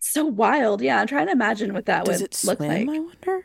[0.00, 0.82] so wild.
[0.82, 2.96] Yeah, I'm trying to imagine what that Does would it look swim, like.
[2.96, 3.42] I wonder?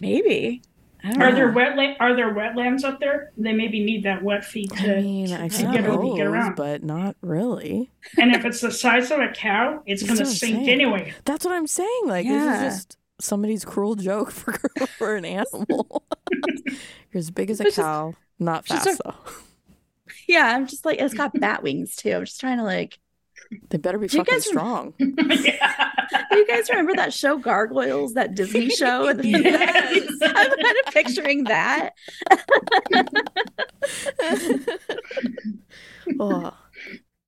[0.00, 0.62] Maybe.
[1.06, 1.34] I Are know.
[1.34, 1.96] there wetland?
[2.00, 3.30] Are there wetlands up there?
[3.36, 6.16] They maybe need that wet feet to, I mean, to, I to get, over, suppose,
[6.16, 6.56] get around.
[6.56, 7.90] but not really.
[8.18, 10.68] And if it's the size of a cow, it's going to sink saying.
[10.70, 11.12] anyway.
[11.26, 12.02] That's what I'm saying.
[12.06, 12.32] Like Yeah.
[12.62, 14.52] this is just somebody's cruel joke for
[14.98, 16.04] for an animal.
[17.12, 19.14] You're as big as a It's just- cow, not just fast a- though.
[20.26, 22.12] Yeah, I'm just like, it's got bat wings too.
[22.12, 22.98] I'm just trying to like,
[23.68, 24.94] They better be fucking guys strong.
[24.98, 25.90] yeah.
[26.30, 29.10] do you guys remember that show Gargoyles, that Disney show?
[29.22, 30.08] Yes.
[30.22, 31.90] I'm kind of picturing that.
[36.20, 36.52] oh,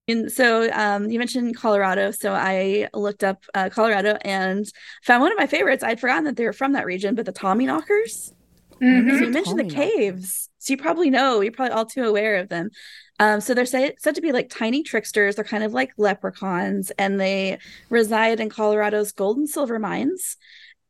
[0.08, 2.10] And so um, you mentioned Colorado.
[2.12, 4.64] So I looked up uh, Colorado and
[5.02, 5.82] found one of my favorites.
[5.84, 8.32] I'd forgotten that they were from that region, but the Tommy Knockers.
[8.82, 9.18] Mhm.
[9.18, 9.74] So you mentioned the Tommyknockers.
[9.74, 10.48] caves.
[10.58, 12.70] So you probably know, you're probably all too aware of them.
[13.18, 15.36] Um, so they're said, said to be like tiny tricksters.
[15.36, 17.58] They're kind of like leprechauns, and they
[17.88, 20.36] reside in Colorado's gold and silver mines.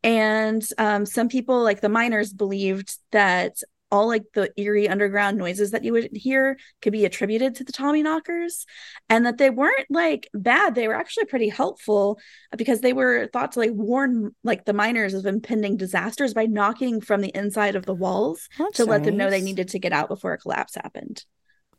[0.02, 3.56] And um, some people, like the miners, believed that
[3.90, 7.72] all like the eerie underground noises that you would hear could be attributed to the
[7.72, 8.66] Tommy knockers,
[9.08, 10.74] and that they weren't like bad.
[10.74, 12.18] They were actually pretty helpful
[12.56, 17.00] because they were thought to like warn like the miners of impending disasters by knocking
[17.00, 19.92] from the inside of the walls that's to let them know they needed to get
[19.92, 21.24] out before a collapse happened.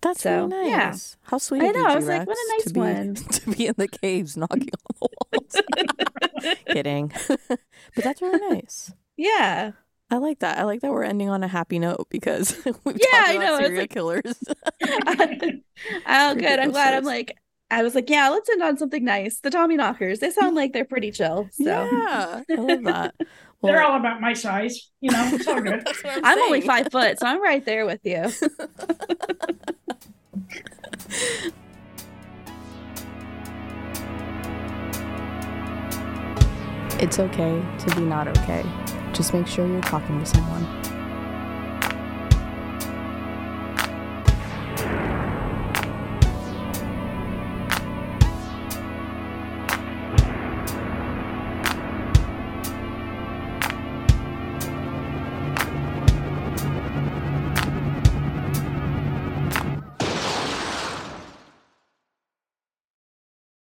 [0.02, 0.90] That's so, really yeah.
[0.90, 1.18] nice.
[1.24, 3.16] How sweet I know, I was like, what a to nice be, one.
[3.32, 6.56] to be in the caves knocking on the walls.
[6.68, 7.12] Kidding,
[7.48, 8.92] but that's really nice.
[9.16, 9.72] Yeah.
[10.10, 10.58] I like that.
[10.58, 13.58] I like that we're ending on a happy note because we've yeah, I know.
[13.58, 14.44] serial like, killers.
[16.08, 16.60] oh, good.
[16.60, 16.94] I'm glad.
[16.94, 17.38] I'm like,
[17.70, 19.42] I was like, yeah, let's end on something nice.
[19.42, 20.20] The Tommy Knockers.
[20.20, 21.50] They sound like they're pretty chill.
[21.52, 21.64] So.
[21.66, 23.16] Yeah, I love that.
[23.60, 25.32] Well, they're all about my size, you know.
[25.34, 25.84] It's all good.
[26.06, 28.26] I'm, I'm only five foot, so I'm right there with you.
[37.00, 38.64] it's okay to be not okay.
[39.18, 40.87] Just make sure you're talking to someone.